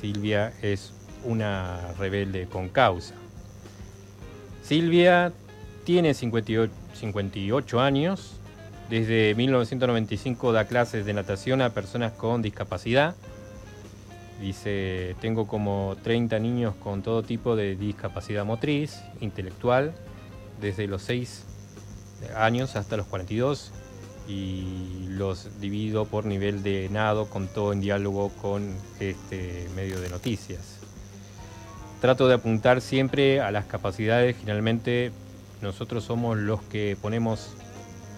Silvia 0.00 0.52
es 0.62 0.92
una 1.24 1.92
rebelde 1.98 2.46
con 2.46 2.68
causa. 2.68 3.14
Silvia 4.62 5.32
tiene 5.84 6.14
58, 6.14 6.72
58 6.94 7.80
años, 7.80 8.34
desde 8.90 9.34
1995 9.34 10.52
da 10.52 10.66
clases 10.66 11.04
de 11.04 11.14
natación 11.14 11.62
a 11.62 11.70
personas 11.70 12.12
con 12.12 12.42
discapacidad. 12.42 13.16
Dice, 14.40 15.16
tengo 15.20 15.48
como 15.48 15.96
30 16.02 16.38
niños 16.38 16.74
con 16.76 17.02
todo 17.02 17.22
tipo 17.22 17.56
de 17.56 17.74
discapacidad 17.74 18.44
motriz, 18.44 19.00
intelectual, 19.20 19.94
desde 20.60 20.86
los 20.86 21.02
6 21.02 21.44
años 22.36 22.76
hasta 22.76 22.96
los 22.96 23.06
42 23.06 23.72
y 24.28 25.06
los 25.08 25.60
divido 25.60 26.04
por 26.04 26.26
nivel 26.26 26.62
de 26.62 26.88
nado 26.90 27.26
con 27.26 27.48
todo 27.48 27.72
en 27.72 27.80
diálogo 27.80 28.28
con 28.42 28.74
este 29.00 29.66
medio 29.74 30.00
de 30.00 30.10
noticias. 30.10 30.78
Trato 32.00 32.28
de 32.28 32.34
apuntar 32.34 32.80
siempre 32.80 33.40
a 33.40 33.50
las 33.50 33.64
capacidades, 33.64 34.36
generalmente 34.36 35.10
nosotros 35.62 36.04
somos 36.04 36.36
los 36.36 36.62
que 36.62 36.96
ponemos 37.00 37.54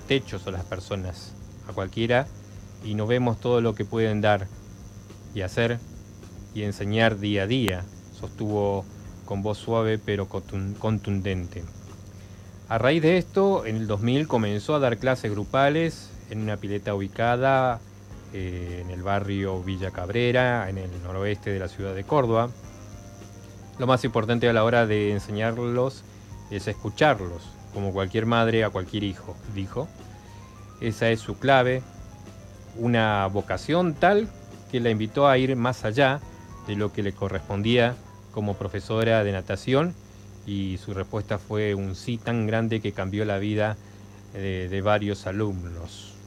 techos 0.09 0.47
a 0.47 0.51
las 0.51 0.65
personas, 0.65 1.33
a 1.69 1.73
cualquiera, 1.73 2.27
y 2.85 2.95
no 2.95 3.07
vemos 3.07 3.41
todo 3.41 3.61
lo 3.61 3.75
que 3.75 3.85
pueden 3.85 4.21
dar 4.21 4.49
y 5.35 5.43
hacer 5.43 5.79
y 6.55 6.65
enseñar 6.65 7.19
día 7.19 7.45
a 7.45 7.47
día, 7.47 7.85
sostuvo 8.19 8.85
con 9.25 9.43
voz 9.43 9.59
suave 9.59 9.99
pero 9.99 10.29
contundente. 10.29 11.63
A 12.71 12.79
raíz 12.79 13.03
de 13.03 13.19
esto, 13.19 13.67
en 13.67 13.75
el 13.75 13.89
2000 13.89 14.29
comenzó 14.29 14.77
a 14.77 14.79
dar 14.79 14.99
clases 14.99 15.33
grupales 15.33 16.09
en 16.31 16.41
una 16.41 16.57
pileta 16.57 16.95
ubicada 16.95 17.81
eh, 18.33 18.83
en 18.85 18.93
el 18.93 19.03
barrio 19.03 19.61
Villa 19.61 19.91
Cabrera, 19.91 20.71
en 20.71 20.79
el 20.79 21.03
noroeste 21.03 21.51
de 21.51 21.59
la 21.59 21.67
ciudad 21.67 21.97
de 21.97 22.05
Córdoba. 22.05 22.49
Lo 23.81 23.89
más 23.89 24.05
importante 24.05 24.49
a 24.49 24.53
la 24.53 24.63
hora 24.63 24.87
de 24.87 25.11
enseñarlos 25.11 26.05
es 26.53 26.69
escucharlos, 26.69 27.43
como 27.75 27.93
cualquier 27.93 28.27
madre 28.27 28.63
a 28.63 28.71
cualquier 28.71 29.03
hijo, 29.03 29.35
dijo. 29.53 29.89
Esa 30.81 31.11
es 31.11 31.19
su 31.19 31.41
clave, 31.41 31.83
una 32.77 33.27
vocación 33.27 33.95
tal 33.95 34.29
que 34.71 34.79
la 34.79 34.91
invitó 34.91 35.27
a 35.27 35.39
ir 35.39 35.57
más 35.57 35.85
allá 35.85 36.21
de 36.69 36.77
lo 36.77 36.93
que 36.93 37.03
le 37.03 37.15
correspondía 37.15 37.97
como 38.31 38.55
profesora 38.55 39.25
de 39.25 39.33
natación 39.33 39.93
y 40.47 40.79
su 40.79 40.95
respuesta 40.95 41.39
fue 41.39 41.75
un 41.75 41.95
sí 41.95 42.19
tan 42.19 42.47
grande 42.47 42.81
que 42.81 42.93
cambió 42.93 43.25
la 43.25 43.39
vida 43.39 43.77
de, 44.33 44.81
varios 44.83 45.27
alumnos. 45.27 46.20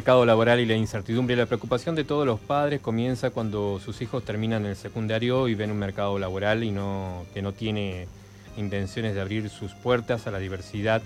Mercado 0.00 0.24
laboral 0.24 0.60
y 0.60 0.64
la 0.64 0.76
incertidumbre 0.76 1.34
y 1.34 1.36
la 1.36 1.44
preocupación 1.44 1.94
de 1.94 2.04
todos 2.04 2.24
los 2.24 2.40
padres 2.40 2.80
comienza 2.80 3.28
cuando 3.28 3.78
sus 3.84 4.00
hijos 4.00 4.24
terminan 4.24 4.64
el 4.64 4.74
secundario 4.74 5.46
y 5.46 5.54
ven 5.54 5.70
un 5.70 5.76
mercado 5.76 6.18
laboral 6.18 6.64
y 6.64 6.70
no, 6.70 7.26
que 7.34 7.42
no 7.42 7.52
tiene 7.52 8.08
intenciones 8.56 9.14
de 9.14 9.20
abrir 9.20 9.50
sus 9.50 9.74
puertas 9.74 10.26
a 10.26 10.30
la 10.30 10.38
diversidad. 10.38 11.02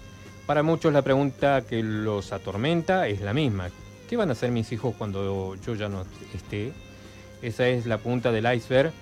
Para 0.46 0.62
muchos 0.62 0.92
la 0.92 1.02
pregunta 1.02 1.64
que 1.68 1.82
los 1.82 2.32
atormenta 2.32 3.08
es 3.08 3.20
la 3.20 3.34
misma. 3.34 3.68
¿Qué 4.08 4.16
van 4.16 4.28
a 4.28 4.34
hacer 4.34 4.52
mis 4.52 4.70
hijos 4.70 4.94
cuando 4.96 5.56
yo 5.56 5.74
ya 5.74 5.88
no 5.88 6.04
esté? 6.32 6.72
Esa 7.42 7.66
es 7.66 7.86
la 7.86 7.98
punta 7.98 8.30
del 8.30 8.46
iceberg 8.54 8.92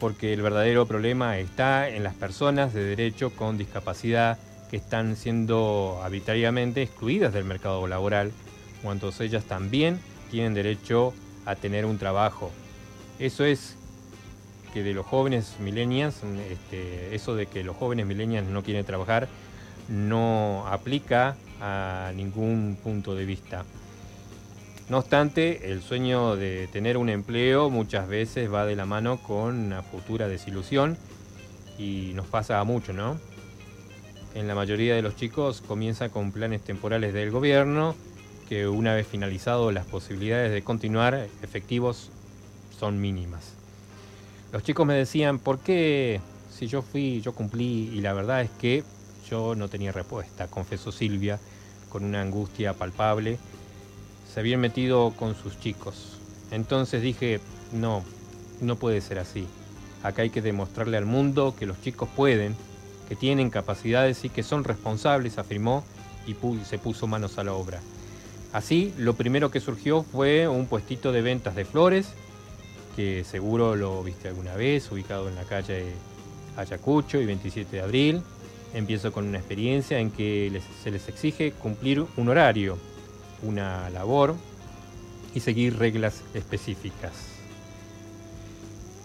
porque 0.00 0.32
el 0.32 0.40
verdadero 0.40 0.86
problema 0.86 1.38
está 1.38 1.90
en 1.90 2.04
las 2.04 2.14
personas 2.14 2.72
de 2.72 2.82
derecho 2.84 3.28
con 3.36 3.58
discapacidad 3.58 4.38
que 4.70 4.78
están 4.78 5.14
siendo 5.16 6.00
arbitrariamente 6.02 6.80
excluidas 6.80 7.34
del 7.34 7.44
mercado 7.44 7.86
laboral 7.86 8.32
cuantos 8.84 9.18
ellas 9.22 9.44
también 9.44 9.98
tienen 10.30 10.52
derecho 10.52 11.14
a 11.46 11.56
tener 11.56 11.86
un 11.86 11.98
trabajo. 11.98 12.52
Eso 13.18 13.44
es 13.44 13.76
que 14.74 14.82
de 14.82 14.92
los 14.92 15.06
jóvenes 15.06 15.56
millennials, 15.58 16.20
este, 16.50 17.14
eso 17.14 17.34
de 17.34 17.46
que 17.46 17.64
los 17.64 17.76
jóvenes 17.76 18.06
millennials 18.06 18.46
no 18.46 18.62
quieren 18.62 18.84
trabajar, 18.84 19.26
no 19.88 20.66
aplica 20.68 21.36
a 21.60 22.12
ningún 22.14 22.76
punto 22.82 23.14
de 23.14 23.24
vista. 23.24 23.64
No 24.90 24.98
obstante, 24.98 25.72
el 25.72 25.80
sueño 25.80 26.36
de 26.36 26.68
tener 26.70 26.98
un 26.98 27.08
empleo 27.08 27.70
muchas 27.70 28.06
veces 28.06 28.52
va 28.52 28.66
de 28.66 28.76
la 28.76 28.84
mano 28.84 29.16
con 29.16 29.54
una 29.54 29.82
futura 29.82 30.28
desilusión 30.28 30.98
y 31.78 32.12
nos 32.14 32.26
pasa 32.26 32.60
a 32.60 32.64
mucho, 32.64 32.92
¿no? 32.92 33.18
En 34.34 34.46
la 34.46 34.54
mayoría 34.54 34.94
de 34.94 35.00
los 35.00 35.16
chicos 35.16 35.62
comienza 35.62 36.10
con 36.10 36.32
planes 36.32 36.60
temporales 36.62 37.14
del 37.14 37.30
gobierno 37.30 37.94
que 38.48 38.68
una 38.68 38.94
vez 38.94 39.06
finalizado 39.06 39.72
las 39.72 39.86
posibilidades 39.86 40.52
de 40.52 40.62
continuar 40.62 41.28
efectivos 41.42 42.10
son 42.78 43.00
mínimas. 43.00 43.52
Los 44.52 44.62
chicos 44.62 44.86
me 44.86 44.94
decían, 44.94 45.38
¿por 45.38 45.58
qué 45.58 46.20
si 46.50 46.66
yo 46.66 46.82
fui, 46.82 47.20
yo 47.20 47.32
cumplí? 47.32 47.90
Y 47.92 48.00
la 48.00 48.12
verdad 48.12 48.42
es 48.42 48.50
que 48.50 48.84
yo 49.28 49.54
no 49.54 49.68
tenía 49.68 49.92
respuesta, 49.92 50.46
confesó 50.46 50.92
Silvia 50.92 51.38
con 51.88 52.04
una 52.04 52.20
angustia 52.20 52.74
palpable. 52.74 53.38
Se 54.32 54.40
habían 54.40 54.60
metido 54.60 55.12
con 55.16 55.34
sus 55.34 55.58
chicos. 55.58 56.18
Entonces 56.50 57.02
dije, 57.02 57.40
no, 57.72 58.04
no 58.60 58.76
puede 58.76 59.00
ser 59.00 59.18
así. 59.18 59.46
Acá 60.02 60.22
hay 60.22 60.30
que 60.30 60.42
demostrarle 60.42 60.96
al 60.96 61.06
mundo 61.06 61.54
que 61.58 61.66
los 61.66 61.80
chicos 61.80 62.08
pueden, 62.14 62.54
que 63.08 63.16
tienen 63.16 63.50
capacidades 63.50 64.24
y 64.24 64.28
que 64.28 64.42
son 64.42 64.64
responsables, 64.64 65.38
afirmó 65.38 65.84
y 66.26 66.34
se 66.64 66.78
puso 66.78 67.06
manos 67.06 67.38
a 67.38 67.44
la 67.44 67.54
obra. 67.54 67.80
Así, 68.54 68.94
lo 68.98 69.14
primero 69.14 69.50
que 69.50 69.58
surgió 69.58 70.04
fue 70.04 70.46
un 70.46 70.66
puestito 70.66 71.10
de 71.10 71.22
ventas 71.22 71.56
de 71.56 71.64
flores, 71.64 72.06
que 72.94 73.24
seguro 73.24 73.74
lo 73.74 74.00
viste 74.04 74.28
alguna 74.28 74.54
vez, 74.54 74.92
ubicado 74.92 75.28
en 75.28 75.34
la 75.34 75.42
calle 75.42 75.86
Ayacucho 76.56 77.20
y 77.20 77.26
27 77.26 77.74
de 77.74 77.82
abril. 77.82 78.22
Empiezo 78.72 79.10
con 79.10 79.26
una 79.26 79.38
experiencia 79.38 79.98
en 79.98 80.12
que 80.12 80.62
se 80.84 80.92
les 80.92 81.08
exige 81.08 81.50
cumplir 81.50 82.06
un 82.16 82.28
horario, 82.28 82.78
una 83.42 83.90
labor 83.90 84.36
y 85.34 85.40
seguir 85.40 85.76
reglas 85.76 86.22
específicas. 86.32 87.12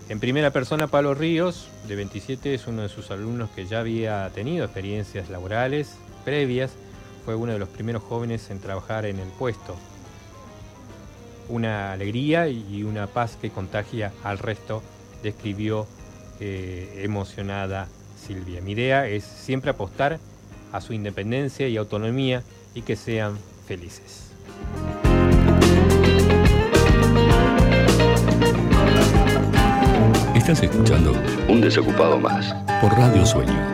En 0.09 0.19
primera 0.19 0.51
persona, 0.51 0.85
Pablo 0.85 1.15
Ríos, 1.15 1.69
de 1.87 1.95
27, 1.95 2.53
es 2.53 2.67
uno 2.67 2.83
de 2.83 2.89
sus 2.89 3.09
alumnos 3.09 3.49
que 3.55 3.65
ya 3.65 3.79
había 3.79 4.29
tenido 4.29 4.65
experiencias 4.65 5.31
laborales 5.31 5.95
previas 6.23 6.69
fue 7.29 7.35
uno 7.35 7.53
de 7.53 7.59
los 7.59 7.69
primeros 7.69 8.01
jóvenes 8.01 8.49
en 8.49 8.59
trabajar 8.59 9.05
en 9.05 9.19
el 9.19 9.27
puesto. 9.27 9.75
Una 11.47 11.91
alegría 11.91 12.47
y 12.47 12.81
una 12.81 13.05
paz 13.05 13.37
que 13.39 13.51
contagia 13.51 14.11
al 14.23 14.39
resto, 14.39 14.81
describió 15.21 15.85
eh, 16.39 17.01
emocionada 17.03 17.87
Silvia. 18.17 18.61
Mi 18.61 18.71
idea 18.71 19.05
es 19.05 19.25
siempre 19.25 19.69
apostar 19.69 20.17
a 20.71 20.81
su 20.81 20.93
independencia 20.93 21.67
y 21.67 21.77
autonomía 21.77 22.41
y 22.73 22.81
que 22.81 22.95
sean 22.95 23.37
felices. 23.67 24.31
Estás 30.33 30.63
escuchando 30.63 31.13
Un 31.47 31.61
Desocupado 31.61 32.17
Más 32.17 32.55
por 32.81 32.91
Radio 32.93 33.23
Sueño 33.23 33.68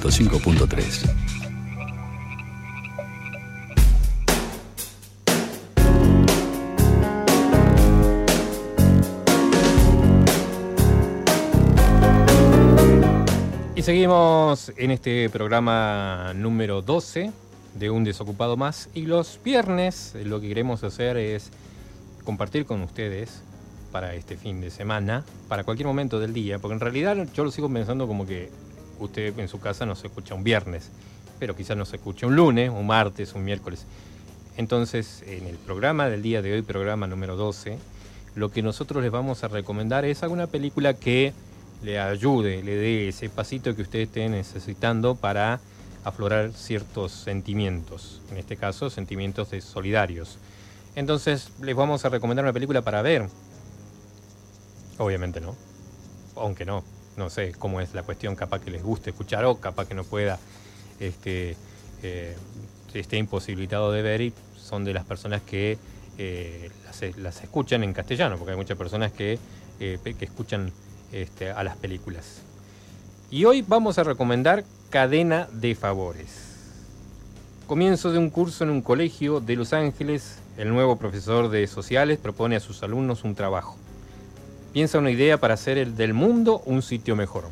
105.3. 0.00 1.10
Y 13.76 13.82
seguimos 13.82 14.72
en 14.78 14.92
este 14.92 15.28
programa 15.28 16.32
número 16.34 16.80
12 16.80 17.30
de 17.74 17.90
Un 17.90 18.04
Desocupado 18.04 18.56
Más. 18.56 18.88
Y 18.94 19.02
los 19.02 19.38
viernes 19.44 20.14
eh, 20.14 20.24
lo 20.24 20.40
que 20.40 20.48
queremos 20.48 20.82
hacer 20.84 21.18
es 21.18 21.50
compartir 22.24 22.64
con 22.64 22.80
ustedes 22.80 23.42
para 23.90 24.14
este 24.14 24.38
fin 24.38 24.62
de 24.62 24.70
semana, 24.70 25.22
para 25.48 25.64
cualquier 25.64 25.86
momento 25.86 26.18
del 26.18 26.32
día, 26.32 26.58
porque 26.58 26.74
en 26.74 26.80
realidad 26.80 27.28
yo 27.34 27.44
lo 27.44 27.50
sigo 27.50 27.68
pensando 27.70 28.06
como 28.06 28.26
que 28.26 28.48
usted 29.04 29.38
en 29.38 29.48
su 29.48 29.60
casa 29.60 29.86
no 29.86 29.94
se 29.94 30.06
escucha 30.06 30.34
un 30.34 30.44
viernes, 30.44 30.90
pero 31.38 31.56
quizás 31.56 31.76
no 31.76 31.84
se 31.84 31.96
escucha 31.96 32.26
un 32.26 32.36
lunes, 32.36 32.70
un 32.70 32.86
martes, 32.86 33.34
un 33.34 33.44
miércoles. 33.44 33.86
Entonces, 34.56 35.22
en 35.26 35.46
el 35.46 35.56
programa 35.56 36.08
del 36.08 36.22
día 36.22 36.42
de 36.42 36.52
hoy, 36.52 36.62
programa 36.62 37.06
número 37.06 37.36
12, 37.36 37.78
lo 38.34 38.50
que 38.50 38.62
nosotros 38.62 39.02
les 39.02 39.12
vamos 39.12 39.44
a 39.44 39.48
recomendar 39.48 40.04
es 40.04 40.22
alguna 40.22 40.46
película 40.46 40.94
que 40.94 41.32
le 41.82 41.98
ayude, 41.98 42.62
le 42.62 42.76
dé 42.76 43.08
ese 43.08 43.28
pasito 43.28 43.74
que 43.74 43.82
usted 43.82 44.00
esté 44.00 44.28
necesitando 44.28 45.14
para 45.14 45.60
aflorar 46.04 46.52
ciertos 46.52 47.12
sentimientos, 47.12 48.20
en 48.30 48.36
este 48.36 48.56
caso 48.56 48.90
sentimientos 48.90 49.50
de 49.50 49.60
solidarios. 49.60 50.38
Entonces 50.94 51.50
les 51.60 51.74
vamos 51.74 52.04
a 52.04 52.08
recomendar 52.08 52.44
una 52.44 52.52
película 52.52 52.82
para 52.82 53.02
ver. 53.02 53.28
Obviamente 54.98 55.40
no. 55.40 55.56
Aunque 56.36 56.64
no. 56.64 56.84
No 57.16 57.30
sé 57.30 57.52
cómo 57.58 57.80
es 57.80 57.94
la 57.94 58.02
cuestión, 58.02 58.36
capaz 58.36 58.60
que 58.60 58.70
les 58.70 58.82
guste 58.82 59.10
escuchar 59.10 59.44
o 59.44 59.56
capaz 59.56 59.86
que 59.86 59.94
no 59.94 60.04
pueda, 60.04 60.38
este, 60.98 61.56
eh, 62.02 62.36
esté 62.94 63.18
imposibilitado 63.18 63.92
de 63.92 64.02
ver 64.02 64.20
y 64.20 64.32
son 64.56 64.84
de 64.84 64.94
las 64.94 65.04
personas 65.04 65.42
que 65.42 65.78
eh, 66.18 66.70
las, 66.84 67.16
las 67.18 67.42
escuchan 67.42 67.82
en 67.82 67.92
castellano, 67.92 68.36
porque 68.36 68.52
hay 68.52 68.56
muchas 68.56 68.78
personas 68.78 69.12
que, 69.12 69.38
eh, 69.80 69.98
que 70.02 70.24
escuchan 70.24 70.72
este, 71.12 71.50
a 71.50 71.62
las 71.62 71.76
películas. 71.76 72.42
Y 73.30 73.44
hoy 73.44 73.62
vamos 73.62 73.98
a 73.98 74.04
recomendar 74.04 74.64
Cadena 74.90 75.48
de 75.52 75.74
Favores. 75.74 76.52
Comienzo 77.66 78.12
de 78.12 78.18
un 78.18 78.28
curso 78.28 78.64
en 78.64 78.70
un 78.70 78.82
colegio 78.82 79.40
de 79.40 79.56
Los 79.56 79.72
Ángeles, 79.72 80.38
el 80.58 80.68
nuevo 80.68 80.96
profesor 80.96 81.48
de 81.48 81.66
sociales 81.66 82.18
propone 82.18 82.56
a 82.56 82.60
sus 82.60 82.82
alumnos 82.82 83.24
un 83.24 83.34
trabajo. 83.34 83.78
Piensa 84.72 84.98
una 84.98 85.10
idea 85.10 85.38
para 85.38 85.54
hacer 85.54 85.76
el 85.76 85.96
del 85.96 86.14
mundo 86.14 86.62
un 86.64 86.80
sitio 86.80 87.14
mejor. 87.14 87.44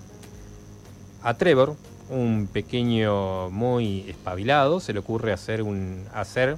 A 1.22 1.34
Trevor, 1.34 1.76
un 2.08 2.48
pequeño 2.50 3.50
muy 3.50 4.08
espabilado, 4.08 4.80
se 4.80 4.94
le 4.94 5.00
ocurre 5.00 5.34
hacer, 5.34 5.62
un, 5.62 6.06
hacer 6.14 6.56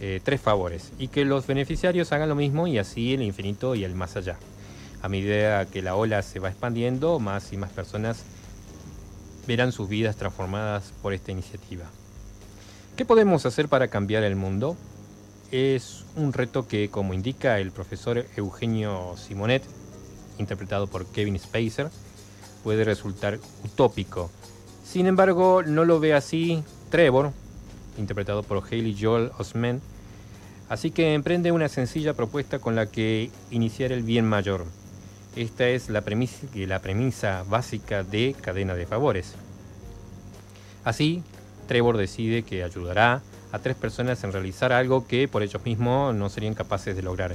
eh, 0.00 0.20
tres 0.24 0.40
favores 0.40 0.92
y 0.98 1.06
que 1.06 1.24
los 1.24 1.46
beneficiarios 1.46 2.10
hagan 2.10 2.28
lo 2.28 2.34
mismo 2.34 2.66
y 2.66 2.78
así 2.78 3.14
el 3.14 3.22
infinito 3.22 3.76
y 3.76 3.84
el 3.84 3.94
más 3.94 4.16
allá. 4.16 4.36
A 5.00 5.08
medida 5.08 5.64
que 5.66 5.80
la 5.80 5.94
ola 5.94 6.22
se 6.22 6.40
va 6.40 6.48
expandiendo, 6.48 7.20
más 7.20 7.52
y 7.52 7.56
más 7.56 7.70
personas 7.70 8.24
verán 9.46 9.70
sus 9.70 9.88
vidas 9.88 10.16
transformadas 10.16 10.92
por 11.02 11.14
esta 11.14 11.30
iniciativa. 11.30 11.84
¿Qué 12.96 13.04
podemos 13.04 13.46
hacer 13.46 13.68
para 13.68 13.86
cambiar 13.86 14.24
el 14.24 14.34
mundo? 14.34 14.76
Es 15.50 16.04
un 16.14 16.34
reto 16.34 16.68
que, 16.68 16.90
como 16.90 17.14
indica 17.14 17.58
el 17.58 17.70
profesor 17.72 18.26
Eugenio 18.36 19.14
Simonet, 19.16 19.62
interpretado 20.38 20.86
por 20.86 21.06
Kevin 21.06 21.38
Spacer, 21.38 21.90
puede 22.62 22.84
resultar 22.84 23.38
utópico. 23.64 24.30
Sin 24.84 25.06
embargo, 25.06 25.62
no 25.62 25.86
lo 25.86 26.00
ve 26.00 26.12
así 26.12 26.62
Trevor, 26.90 27.32
interpretado 27.96 28.42
por 28.42 28.62
Haley 28.62 28.96
Joel 29.00 29.30
Osment, 29.38 29.82
así 30.68 30.90
que 30.90 31.14
emprende 31.14 31.50
una 31.50 31.68
sencilla 31.68 32.12
propuesta 32.12 32.58
con 32.58 32.76
la 32.76 32.86
que 32.86 33.30
iniciar 33.50 33.90
el 33.92 34.02
bien 34.02 34.26
mayor. 34.26 34.66
Esta 35.34 35.68
es 35.68 35.88
la 35.88 36.02
premisa, 36.02 36.46
la 36.54 36.80
premisa 36.80 37.44
básica 37.48 38.02
de 38.02 38.34
Cadena 38.38 38.74
de 38.74 38.86
Favores. 38.86 39.34
Así, 40.84 41.22
Trevor 41.68 41.96
decide 41.96 42.42
que 42.42 42.64
ayudará 42.64 43.22
a 43.52 43.58
tres 43.58 43.76
personas 43.76 44.22
en 44.24 44.32
realizar 44.32 44.72
algo 44.72 45.06
que 45.06 45.28
por 45.28 45.42
ellos 45.42 45.64
mismos 45.64 46.14
no 46.14 46.28
serían 46.28 46.54
capaces 46.54 46.94
de 46.96 47.02
lograr. 47.02 47.34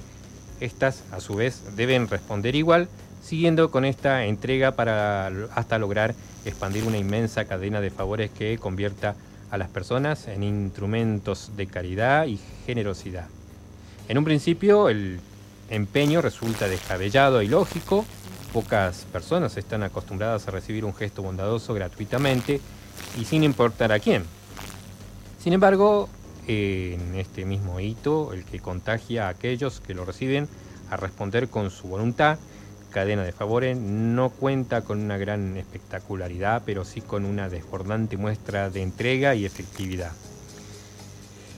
Estas, 0.60 1.04
a 1.12 1.20
su 1.20 1.36
vez, 1.36 1.76
deben 1.76 2.08
responder 2.08 2.56
igual, 2.56 2.88
siguiendo 3.22 3.72
con 3.72 3.86
esta 3.86 4.26
entrega 4.26 4.72
para 4.72 5.28
hasta 5.56 5.78
lograr 5.78 6.14
expandir 6.46 6.84
una 6.84 6.98
inmensa 6.98 7.46
cadena 7.46 7.82
de 7.82 7.90
favores 7.90 8.32
que 8.32 8.58
convierta 8.58 9.16
a 9.50 9.58
las 9.58 9.70
personas 9.70 10.28
en 10.28 10.44
instrumentos 10.44 11.52
de 11.56 11.68
caridad 11.68 12.26
y 12.26 12.40
generosidad. 12.66 13.28
En 14.08 14.18
un 14.18 14.26
principio, 14.26 14.90
el 14.90 15.20
empeño 15.70 16.22
resulta 16.22 16.68
descabellado 16.68 17.42
y 17.42 17.48
lógico, 17.48 18.06
pocas 18.52 19.06
personas 19.12 19.58
están 19.58 19.84
acostumbradas 19.84 20.48
a 20.48 20.52
recibir 20.52 20.86
un 20.86 20.94
gesto 20.94 21.24
bondadoso 21.24 21.74
gratuitamente 21.74 22.62
y 23.20 23.26
sin 23.26 23.44
importar 23.44 23.92
a 23.92 24.00
quién. 24.00 24.24
Sin 25.44 25.52
embargo, 25.52 26.08
en 26.48 27.16
este 27.16 27.44
mismo 27.44 27.82
hito, 27.82 28.32
el 28.32 28.46
que 28.46 28.62
contagia 28.62 29.28
a 29.28 29.32
aquellos 29.32 29.82
que 29.82 29.94
lo 29.94 30.06
reciben 30.06 30.48
a 30.90 30.96
responder 30.96 31.50
con 31.50 31.70
su 31.70 31.90
voluntad, 31.90 32.38
cadena 32.92 33.26
de 33.26 33.34
favores, 33.34 33.78
no 33.78 34.30
cuenta 34.30 34.84
con 34.84 35.02
una 35.02 35.18
gran 35.18 35.58
espectacularidad, 35.58 36.62
pero 36.66 36.86
sí 36.86 37.02
con 37.02 37.26
una 37.26 37.50
desbordante 37.50 38.16
muestra 38.16 38.70
de 38.70 38.84
entrega 38.84 39.36
y 39.36 39.44
efectividad. 39.44 40.14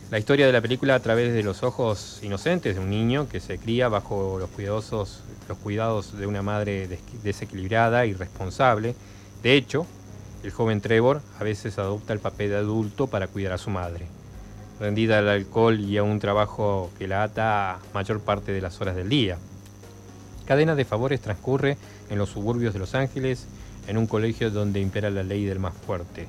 La 0.09 0.17
historia 0.17 0.47
de 0.47 0.53
la 0.53 0.61
película 0.61 0.95
a 0.95 0.99
través 0.99 1.31
de 1.31 1.43
los 1.43 1.61
ojos 1.61 2.21
inocentes 2.23 2.73
de 2.73 2.81
un 2.81 2.89
niño 2.89 3.29
que 3.29 3.39
se 3.39 3.59
cría 3.59 3.87
bajo 3.87 4.39
los, 4.39 4.49
cuidadosos, 4.49 5.21
los 5.47 5.59
cuidados 5.59 6.17
de 6.17 6.25
una 6.25 6.41
madre 6.41 6.89
desequilibrada 7.21 8.07
y 8.07 8.13
responsable. 8.13 8.95
De 9.43 9.53
hecho, 9.53 9.85
el 10.45 10.51
joven 10.51 10.79
Trevor 10.79 11.21
a 11.39 11.43
veces 11.43 11.77
adopta 11.77 12.13
el 12.13 12.19
papel 12.19 12.51
de 12.51 12.57
adulto 12.57 13.07
para 13.07 13.27
cuidar 13.27 13.51
a 13.51 13.57
su 13.57 13.69
madre, 13.69 14.05
rendida 14.79 15.19
al 15.19 15.27
alcohol 15.27 15.79
y 15.79 15.97
a 15.97 16.03
un 16.03 16.19
trabajo 16.19 16.89
que 16.97 17.07
la 17.07 17.23
ata 17.23 17.79
mayor 17.93 18.21
parte 18.21 18.53
de 18.53 18.61
las 18.61 18.79
horas 18.79 18.95
del 18.95 19.09
día. 19.09 19.37
Cadena 20.45 20.75
de 20.75 20.85
favores 20.85 21.19
transcurre 21.19 21.77
en 22.09 22.17
los 22.17 22.29
suburbios 22.29 22.73
de 22.73 22.79
Los 22.79 22.95
Ángeles, 22.95 23.47
en 23.87 23.97
un 23.97 24.07
colegio 24.07 24.51
donde 24.51 24.79
impera 24.79 25.09
la 25.09 25.23
ley 25.23 25.45
del 25.45 25.59
más 25.59 25.73
fuerte 25.73 26.27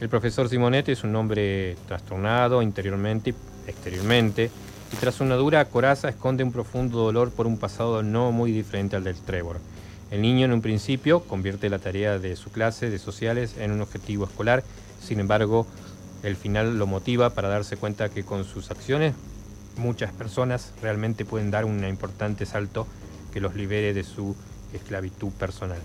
el 0.00 0.08
profesor 0.08 0.48
Simonetti 0.48 0.92
es 0.92 1.02
un 1.02 1.16
hombre 1.16 1.76
trastornado 1.88 2.62
interiormente 2.62 3.30
y 3.30 3.34
exteriormente, 3.68 4.50
y 4.92 4.96
tras 4.96 5.20
una 5.20 5.34
dura 5.34 5.64
coraza 5.64 6.08
esconde 6.08 6.44
un 6.44 6.52
profundo 6.52 6.98
dolor 6.98 7.32
por 7.32 7.48
un 7.48 7.58
pasado 7.58 8.02
no 8.02 8.30
muy 8.30 8.52
diferente 8.52 8.94
al 8.94 9.02
del 9.02 9.16
Trevor. 9.16 9.58
El 10.10 10.22
niño 10.22 10.46
en 10.46 10.52
un 10.52 10.62
principio 10.62 11.20
convierte 11.20 11.68
la 11.68 11.78
tarea 11.78 12.18
de 12.18 12.36
su 12.36 12.50
clase 12.50 12.90
de 12.90 12.98
sociales 12.98 13.56
en 13.58 13.72
un 13.72 13.82
objetivo 13.82 14.24
escolar, 14.24 14.64
sin 15.02 15.20
embargo, 15.20 15.66
el 16.22 16.36
final 16.36 16.78
lo 16.78 16.86
motiva 16.86 17.30
para 17.30 17.48
darse 17.48 17.76
cuenta 17.76 18.08
que 18.08 18.24
con 18.24 18.44
sus 18.44 18.70
acciones 18.70 19.14
muchas 19.76 20.12
personas 20.12 20.72
realmente 20.82 21.24
pueden 21.24 21.50
dar 21.50 21.64
un 21.64 21.84
importante 21.84 22.46
salto 22.46 22.86
que 23.32 23.40
los 23.40 23.54
libere 23.54 23.94
de 23.94 24.02
su 24.02 24.34
esclavitud 24.72 25.30
personal. 25.32 25.78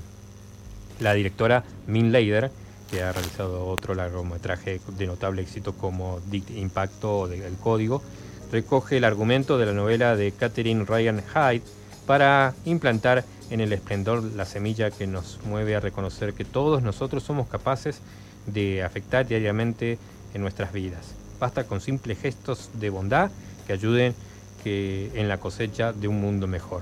La 1.00 1.14
directora 1.14 1.64
Min 1.88 2.12
Leider 2.12 2.52
que 2.94 3.02
ha 3.02 3.12
realizado 3.12 3.66
otro 3.66 3.96
largometraje 3.96 4.80
de 4.98 5.08
notable 5.08 5.42
éxito 5.42 5.74
como 5.74 6.20
Dick 6.30 6.52
Impacto 6.52 7.22
o 7.22 7.28
El 7.28 7.56
Código, 7.56 8.04
recoge 8.52 8.98
el 8.98 9.04
argumento 9.04 9.58
de 9.58 9.66
la 9.66 9.74
novela 9.74 10.16
de 10.16 10.32
Catherine 10.32 10.86
Ryan 10.86 11.24
Hyde 11.34 11.64
para 12.06 12.54
implantar 12.66 13.26
en 13.54 13.62
el 13.62 13.72
esplendor 13.72 14.24
la 14.24 14.46
semilla 14.46 14.90
que 14.90 15.06
nos 15.06 15.40
mueve 15.46 15.76
a 15.76 15.80
reconocer 15.80 16.34
que 16.34 16.44
todos 16.44 16.82
nosotros 16.82 17.22
somos 17.22 17.48
capaces 17.48 18.02
de 18.48 18.82
afectar 18.84 19.28
diariamente 19.28 20.00
en 20.34 20.42
nuestras 20.42 20.74
vidas. 20.74 21.14
Basta 21.40 21.66
con 21.66 21.80
simples 21.80 22.20
gestos 22.20 22.72
de 22.74 22.90
bondad 22.90 23.30
que 23.68 23.74
ayuden 23.74 24.16
que 24.64 25.12
en 25.14 25.28
la 25.28 25.38
cosecha 25.38 25.94
de 25.94 26.08
un 26.08 26.20
mundo 26.20 26.48
mejor. 26.48 26.82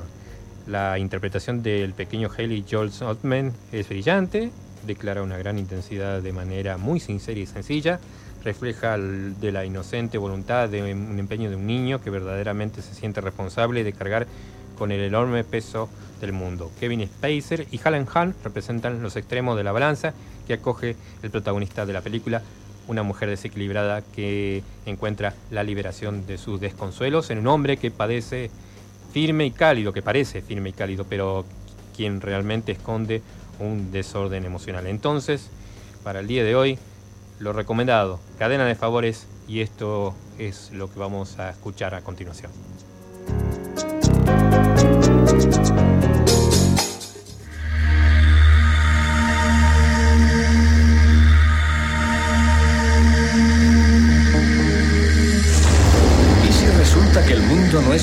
La 0.65 0.97
interpretación 0.97 1.61
del 1.61 1.93
pequeño 1.93 2.29
Haley 2.35 2.65
Joel 2.69 2.91
Ottman 3.01 3.51
es 3.73 3.89
brillante 3.89 4.51
declara 4.85 5.21
una 5.21 5.37
gran 5.37 5.59
intensidad 5.59 6.21
de 6.21 6.33
manera 6.33 6.77
muy 6.77 6.99
sincera 6.99 7.39
y 7.39 7.45
sencilla, 7.45 7.99
refleja 8.43 8.97
de 8.97 9.51
la 9.51 9.65
inocente 9.65 10.17
voluntad 10.17 10.69
de 10.69 10.93
un 10.93 11.19
empeño 11.19 11.49
de 11.49 11.55
un 11.55 11.67
niño 11.67 12.01
que 12.01 12.09
verdaderamente 12.09 12.81
se 12.81 12.95
siente 12.95 13.21
responsable 13.21 13.83
de 13.83 13.93
cargar 13.93 14.27
con 14.77 14.91
el 14.91 15.01
enorme 15.01 15.43
peso 15.43 15.89
del 16.19 16.33
mundo. 16.33 16.71
Kevin 16.79 17.05
Spacer 17.07 17.67
y 17.71 17.79
Helen 17.83 18.07
Hunt 18.13 18.35
representan 18.43 19.01
los 19.01 19.15
extremos 19.15 19.57
de 19.57 19.63
la 19.63 19.71
balanza 19.71 20.13
que 20.47 20.53
acoge 20.53 20.95
el 21.23 21.29
protagonista 21.31 21.85
de 21.85 21.93
la 21.93 22.01
película, 22.01 22.41
una 22.87 23.03
mujer 23.03 23.29
desequilibrada 23.29 24.01
que 24.01 24.63
encuentra 24.85 25.33
la 25.49 25.63
liberación 25.63 26.25
de 26.25 26.37
sus 26.37 26.59
desconsuelos 26.59 27.29
en 27.29 27.39
un 27.39 27.47
hombre 27.47 27.77
que 27.77 27.91
padece 27.91 28.49
firme 29.11 29.45
y 29.45 29.51
cálido, 29.51 29.93
que 29.93 30.01
parece 30.01 30.41
firme 30.41 30.69
y 30.69 30.73
cálido, 30.73 31.05
pero 31.07 31.45
quien 31.95 32.21
realmente 32.21 32.71
esconde 32.71 33.21
un 33.59 33.91
desorden 33.91 34.45
emocional. 34.45 34.87
Entonces, 34.87 35.49
para 36.03 36.19
el 36.19 36.27
día 36.27 36.43
de 36.43 36.55
hoy, 36.55 36.79
lo 37.39 37.53
recomendado, 37.53 38.19
cadena 38.37 38.65
de 38.65 38.75
favores, 38.75 39.27
y 39.47 39.61
esto 39.61 40.13
es 40.37 40.71
lo 40.71 40.91
que 40.91 40.99
vamos 40.99 41.39
a 41.39 41.49
escuchar 41.49 41.93
a 41.93 42.01
continuación. 42.01 42.51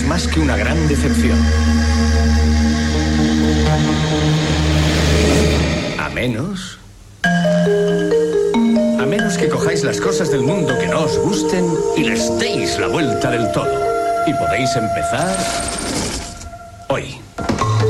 Más 0.08 0.26
que 0.26 0.40
una 0.40 0.56
gran 0.56 0.88
decepción? 0.88 1.38
menos... 6.18 6.78
A 7.24 9.06
menos 9.06 9.38
que 9.38 9.48
cojáis 9.48 9.84
las 9.84 10.00
cosas 10.00 10.32
del 10.32 10.42
mundo 10.42 10.76
que 10.78 10.88
no 10.88 11.04
os 11.04 11.16
gusten 11.18 11.64
y 11.96 12.02
les 12.02 12.36
deis 12.40 12.76
la 12.80 12.88
vuelta 12.88 13.30
del 13.30 13.52
todo. 13.52 13.70
Y 14.26 14.34
podéis 14.34 14.74
empezar 14.74 15.36
hoy. 16.88 17.20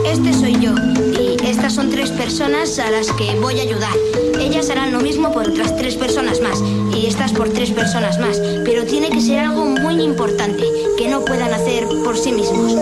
Este 0.04 0.34
soy 0.34 0.60
yo. 0.60 0.74
Y 1.18 1.36
estas 1.42 1.74
son 1.74 1.88
tres 1.90 2.10
personas 2.10 2.78
a 2.78 2.90
las 2.90 3.10
que 3.12 3.34
voy 3.40 3.60
a 3.60 3.62
ayudar. 3.62 3.96
Ellas 4.38 4.68
harán 4.68 4.92
lo 4.92 5.00
mismo 5.00 5.32
por 5.32 5.48
otras 5.48 5.74
tres 5.76 5.96
personas 5.96 6.42
más. 6.42 6.60
Y 6.98 7.06
estas 7.06 7.32
por 7.32 7.48
tres 7.50 7.70
personas 7.70 8.18
más. 8.18 8.40
Pero 8.64 8.84
tiene 8.84 9.08
que 9.08 9.20
ser 9.20 9.38
algo 9.38 9.64
muy 9.64 10.02
importante 10.02 10.64
que 10.96 11.08
no 11.08 11.24
puedan 11.24 11.52
hacer 11.52 11.86
por 12.02 12.18
sí 12.18 12.32
mismos. 12.32 12.74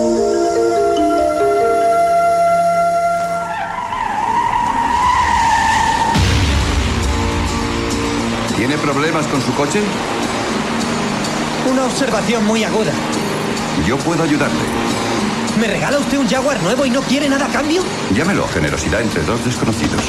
¿Tiene 8.57 8.79
problemas 8.79 9.27
con 9.27 9.43
su 9.43 9.53
coche? 9.55 9.81
Una 11.71 11.85
observación 11.85 12.47
muy 12.47 12.65
aguda. 12.65 12.93
Yo 13.87 13.99
puedo 13.99 14.23
ayudarle. 14.23 14.57
¿Me 15.61 15.67
regala 15.67 15.99
usted 15.99 16.17
un 16.17 16.27
Jaguar 16.27 16.63
nuevo 16.63 16.87
y 16.87 16.91
no 16.91 17.03
quiere 17.03 17.29
nada 17.29 17.47
a 17.47 17.51
cambio? 17.51 17.83
Llámelo 18.15 18.49
generosidad 18.49 19.03
entre 19.03 19.23
dos 19.25 19.45
desconocidos. 19.45 20.01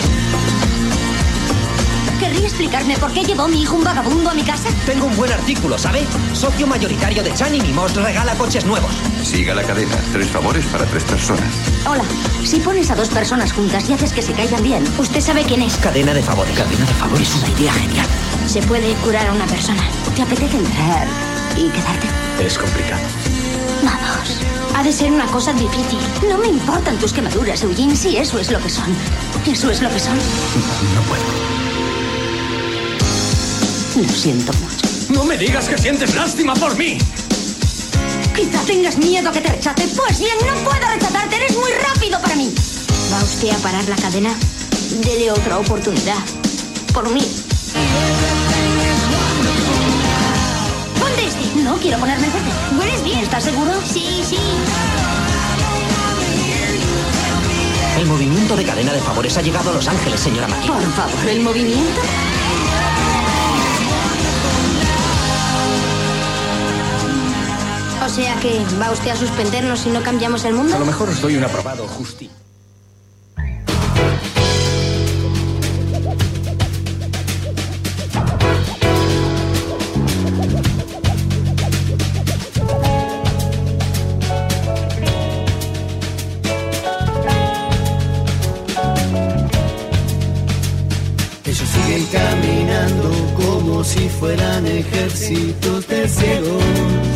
¿Querría 2.37 2.49
explicarme 2.49 2.97
por 2.99 3.11
qué 3.13 3.23
llevó 3.23 3.47
mi 3.47 3.63
hijo 3.63 3.75
un 3.75 3.83
vagabundo 3.83 4.29
a 4.29 4.33
mi 4.35 4.43
casa? 4.43 4.69
Tengo 4.85 5.07
un 5.07 5.15
buen 5.15 5.31
artículo, 5.31 5.75
¿sabe? 5.75 6.05
Socio 6.33 6.67
mayoritario 6.67 7.23
de 7.23 7.33
Chan 7.33 7.55
y 7.55 7.61
Mimos 7.61 7.95
regala 7.95 8.35
coches 8.35 8.63
nuevos. 8.63 8.91
Siga 9.23 9.55
la 9.55 9.63
cadena. 9.63 9.95
Tres 10.13 10.27
favores 10.29 10.63
para 10.67 10.85
tres 10.85 11.03
personas. 11.03 11.51
Hola. 11.89 12.03
Si 12.43 12.59
pones 12.59 12.91
a 12.91 12.95
dos 12.95 13.09
personas 13.09 13.53
juntas 13.53 13.89
y 13.89 13.93
haces 13.93 14.13
que 14.13 14.21
se 14.21 14.33
caigan 14.33 14.61
bien, 14.61 14.83
usted 14.99 15.19
sabe 15.19 15.45
quién 15.45 15.63
es. 15.63 15.77
Cadena 15.77 16.13
de 16.13 16.21
favores. 16.21 16.55
Cadena 16.55 16.85
de 16.85 16.93
favores. 16.93 17.27
Es 17.27 17.35
una 17.37 17.59
idea 17.59 17.73
genial. 17.73 18.07
Se 18.45 18.61
puede 18.61 18.93
curar 18.97 19.25
a 19.25 19.33
una 19.33 19.47
persona. 19.47 19.81
¿Te 20.15 20.21
apetece 20.21 20.57
entrar 20.57 21.07
y 21.55 21.69
quedarte? 21.69 22.07
Es 22.45 22.59
complicado. 22.59 23.01
Vamos. 23.83 24.41
Ha 24.75 24.83
de 24.83 24.93
ser 24.93 25.11
una 25.11 25.25
cosa 25.25 25.53
difícil. 25.53 25.97
No 26.29 26.37
me 26.37 26.49
importan 26.49 26.99
tus 26.99 27.13
quemaduras, 27.13 27.63
Eugene, 27.63 27.95
si 27.95 28.15
eso 28.15 28.37
es 28.37 28.51
lo 28.51 28.59
que 28.59 28.69
son. 28.69 28.95
Eso 29.47 29.71
es 29.71 29.81
lo 29.81 29.89
que 29.89 29.99
son. 29.99 30.17
No 30.93 31.01
puedo. 31.01 31.46
Lo 33.97 34.07
siento 34.09 34.53
mucho. 34.53 34.87
No 35.09 35.25
me 35.25 35.37
digas 35.39 35.67
que 35.67 35.75
sientes 35.75 36.13
lástima 36.13 36.53
por 36.53 36.77
mí. 36.77 36.99
Quizá 38.35 38.61
tengas 38.67 38.95
miedo 38.99 39.29
a 39.29 39.31
que 39.31 39.41
te 39.41 39.49
rechace. 39.49 39.87
Pues 39.95 40.19
bien, 40.19 40.37
no 40.45 40.53
puedo 40.63 40.87
rechazarte. 40.87 41.35
Eres 41.35 41.57
muy 41.57 41.71
rápido 41.71 42.21
para 42.21 42.35
mí. 42.35 42.53
¿Va 43.11 43.23
usted 43.23 43.49
a 43.49 43.57
parar 43.57 43.83
la 43.89 43.95
cadena? 43.95 44.35
Dele 45.03 45.31
otra 45.31 45.57
oportunidad. 45.57 46.19
Por 46.93 47.09
mí. 47.09 47.21
Ponte 50.99 51.25
este. 51.25 51.63
No 51.63 51.77
quiero 51.77 51.97
ponerme 51.97 52.27
fuerte. 52.27 52.51
¿Hueles 52.79 53.03
bien? 53.03 53.19
¿Estás 53.19 53.45
seguro? 53.45 53.71
Sí, 53.91 54.21
sí. 54.23 54.37
El 57.97 58.05
movimiento 58.05 58.55
de 58.55 58.63
cadena 58.63 58.93
de 58.93 58.99
favores 58.99 59.35
ha 59.37 59.41
llegado 59.41 59.71
a 59.71 59.73
Los 59.73 59.87
Ángeles, 59.87 60.19
señora 60.19 60.47
McKee. 60.47 60.67
Por 60.67 60.93
favor, 60.93 61.27
¿el 61.27 61.39
movimiento? 61.39 62.01
o 68.07 68.09
sea 68.09 68.39
que 68.39 68.61
va 68.81 68.89
usted 68.91 69.11
a 69.11 69.17
suspendernos 69.17 69.81
si 69.81 69.89
no 69.89 70.01
cambiamos 70.01 70.45
el 70.45 70.53
mundo. 70.53 70.73
A 70.73 70.79
lo 70.79 70.85
mejor 70.85 71.09
os 71.09 71.21
doy 71.21 71.35
un 71.35 71.43
aprobado, 71.43 71.85
Justi. 71.87 72.29
Ellos 91.43 91.69
siguen 91.69 92.05
caminando 92.05 93.11
como 93.35 93.83
si 93.83 94.07
fueran 94.07 94.65
ejércitos 94.65 95.87
de 95.89 96.07
ciegos. 96.07 97.06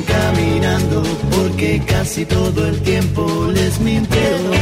Caminando 0.00 1.02
porque 1.36 1.82
casi 1.86 2.24
todo 2.24 2.66
el 2.66 2.80
tiempo 2.82 3.48
les 3.52 3.78
mintieron. 3.80 4.52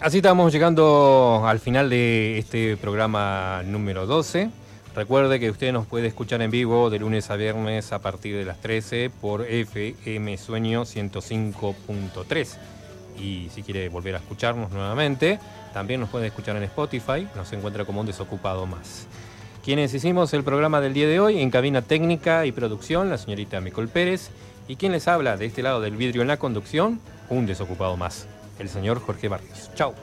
Así 0.00 0.18
estamos 0.18 0.52
llegando 0.52 1.42
al 1.44 1.58
final 1.58 1.90
de 1.90 2.38
este 2.38 2.76
programa 2.76 3.62
número 3.64 4.06
12. 4.06 4.50
Recuerde 4.94 5.40
que 5.40 5.50
usted 5.50 5.72
nos 5.72 5.86
puede 5.86 6.06
escuchar 6.06 6.40
en 6.42 6.50
vivo 6.50 6.88
de 6.90 7.00
lunes 7.00 7.30
a 7.30 7.36
viernes 7.36 7.92
a 7.92 7.98
partir 8.00 8.36
de 8.36 8.44
las 8.44 8.60
13 8.60 9.10
por 9.20 9.42
FM 9.42 10.38
Sueño 10.38 10.82
105.3. 10.82 12.56
Y 13.20 13.48
si 13.52 13.62
quiere 13.62 13.88
volver 13.88 14.14
a 14.14 14.18
escucharnos 14.18 14.70
nuevamente, 14.70 15.40
también 15.74 16.00
nos 16.00 16.08
puede 16.08 16.28
escuchar 16.28 16.56
en 16.56 16.62
Spotify, 16.64 17.26
nos 17.34 17.52
encuentra 17.52 17.84
como 17.84 18.00
un 18.00 18.06
desocupado 18.06 18.66
más 18.66 19.06
quienes 19.68 19.92
hicimos 19.92 20.32
el 20.32 20.44
programa 20.44 20.80
del 20.80 20.94
día 20.94 21.06
de 21.06 21.20
hoy 21.20 21.42
en 21.42 21.50
cabina 21.50 21.82
técnica 21.82 22.46
y 22.46 22.52
producción, 22.52 23.10
la 23.10 23.18
señorita 23.18 23.60
Micol 23.60 23.86
Pérez, 23.86 24.30
y 24.66 24.76
quien 24.76 24.92
les 24.92 25.06
habla 25.08 25.36
de 25.36 25.44
este 25.44 25.62
lado 25.62 25.82
del 25.82 25.94
vidrio 25.94 26.22
en 26.22 26.28
la 26.28 26.38
conducción, 26.38 27.00
un 27.28 27.44
desocupado 27.44 27.94
más, 27.98 28.26
el 28.58 28.70
señor 28.70 28.98
Jorge 28.98 29.28
Barrios. 29.28 29.70
Chao. 29.74 29.94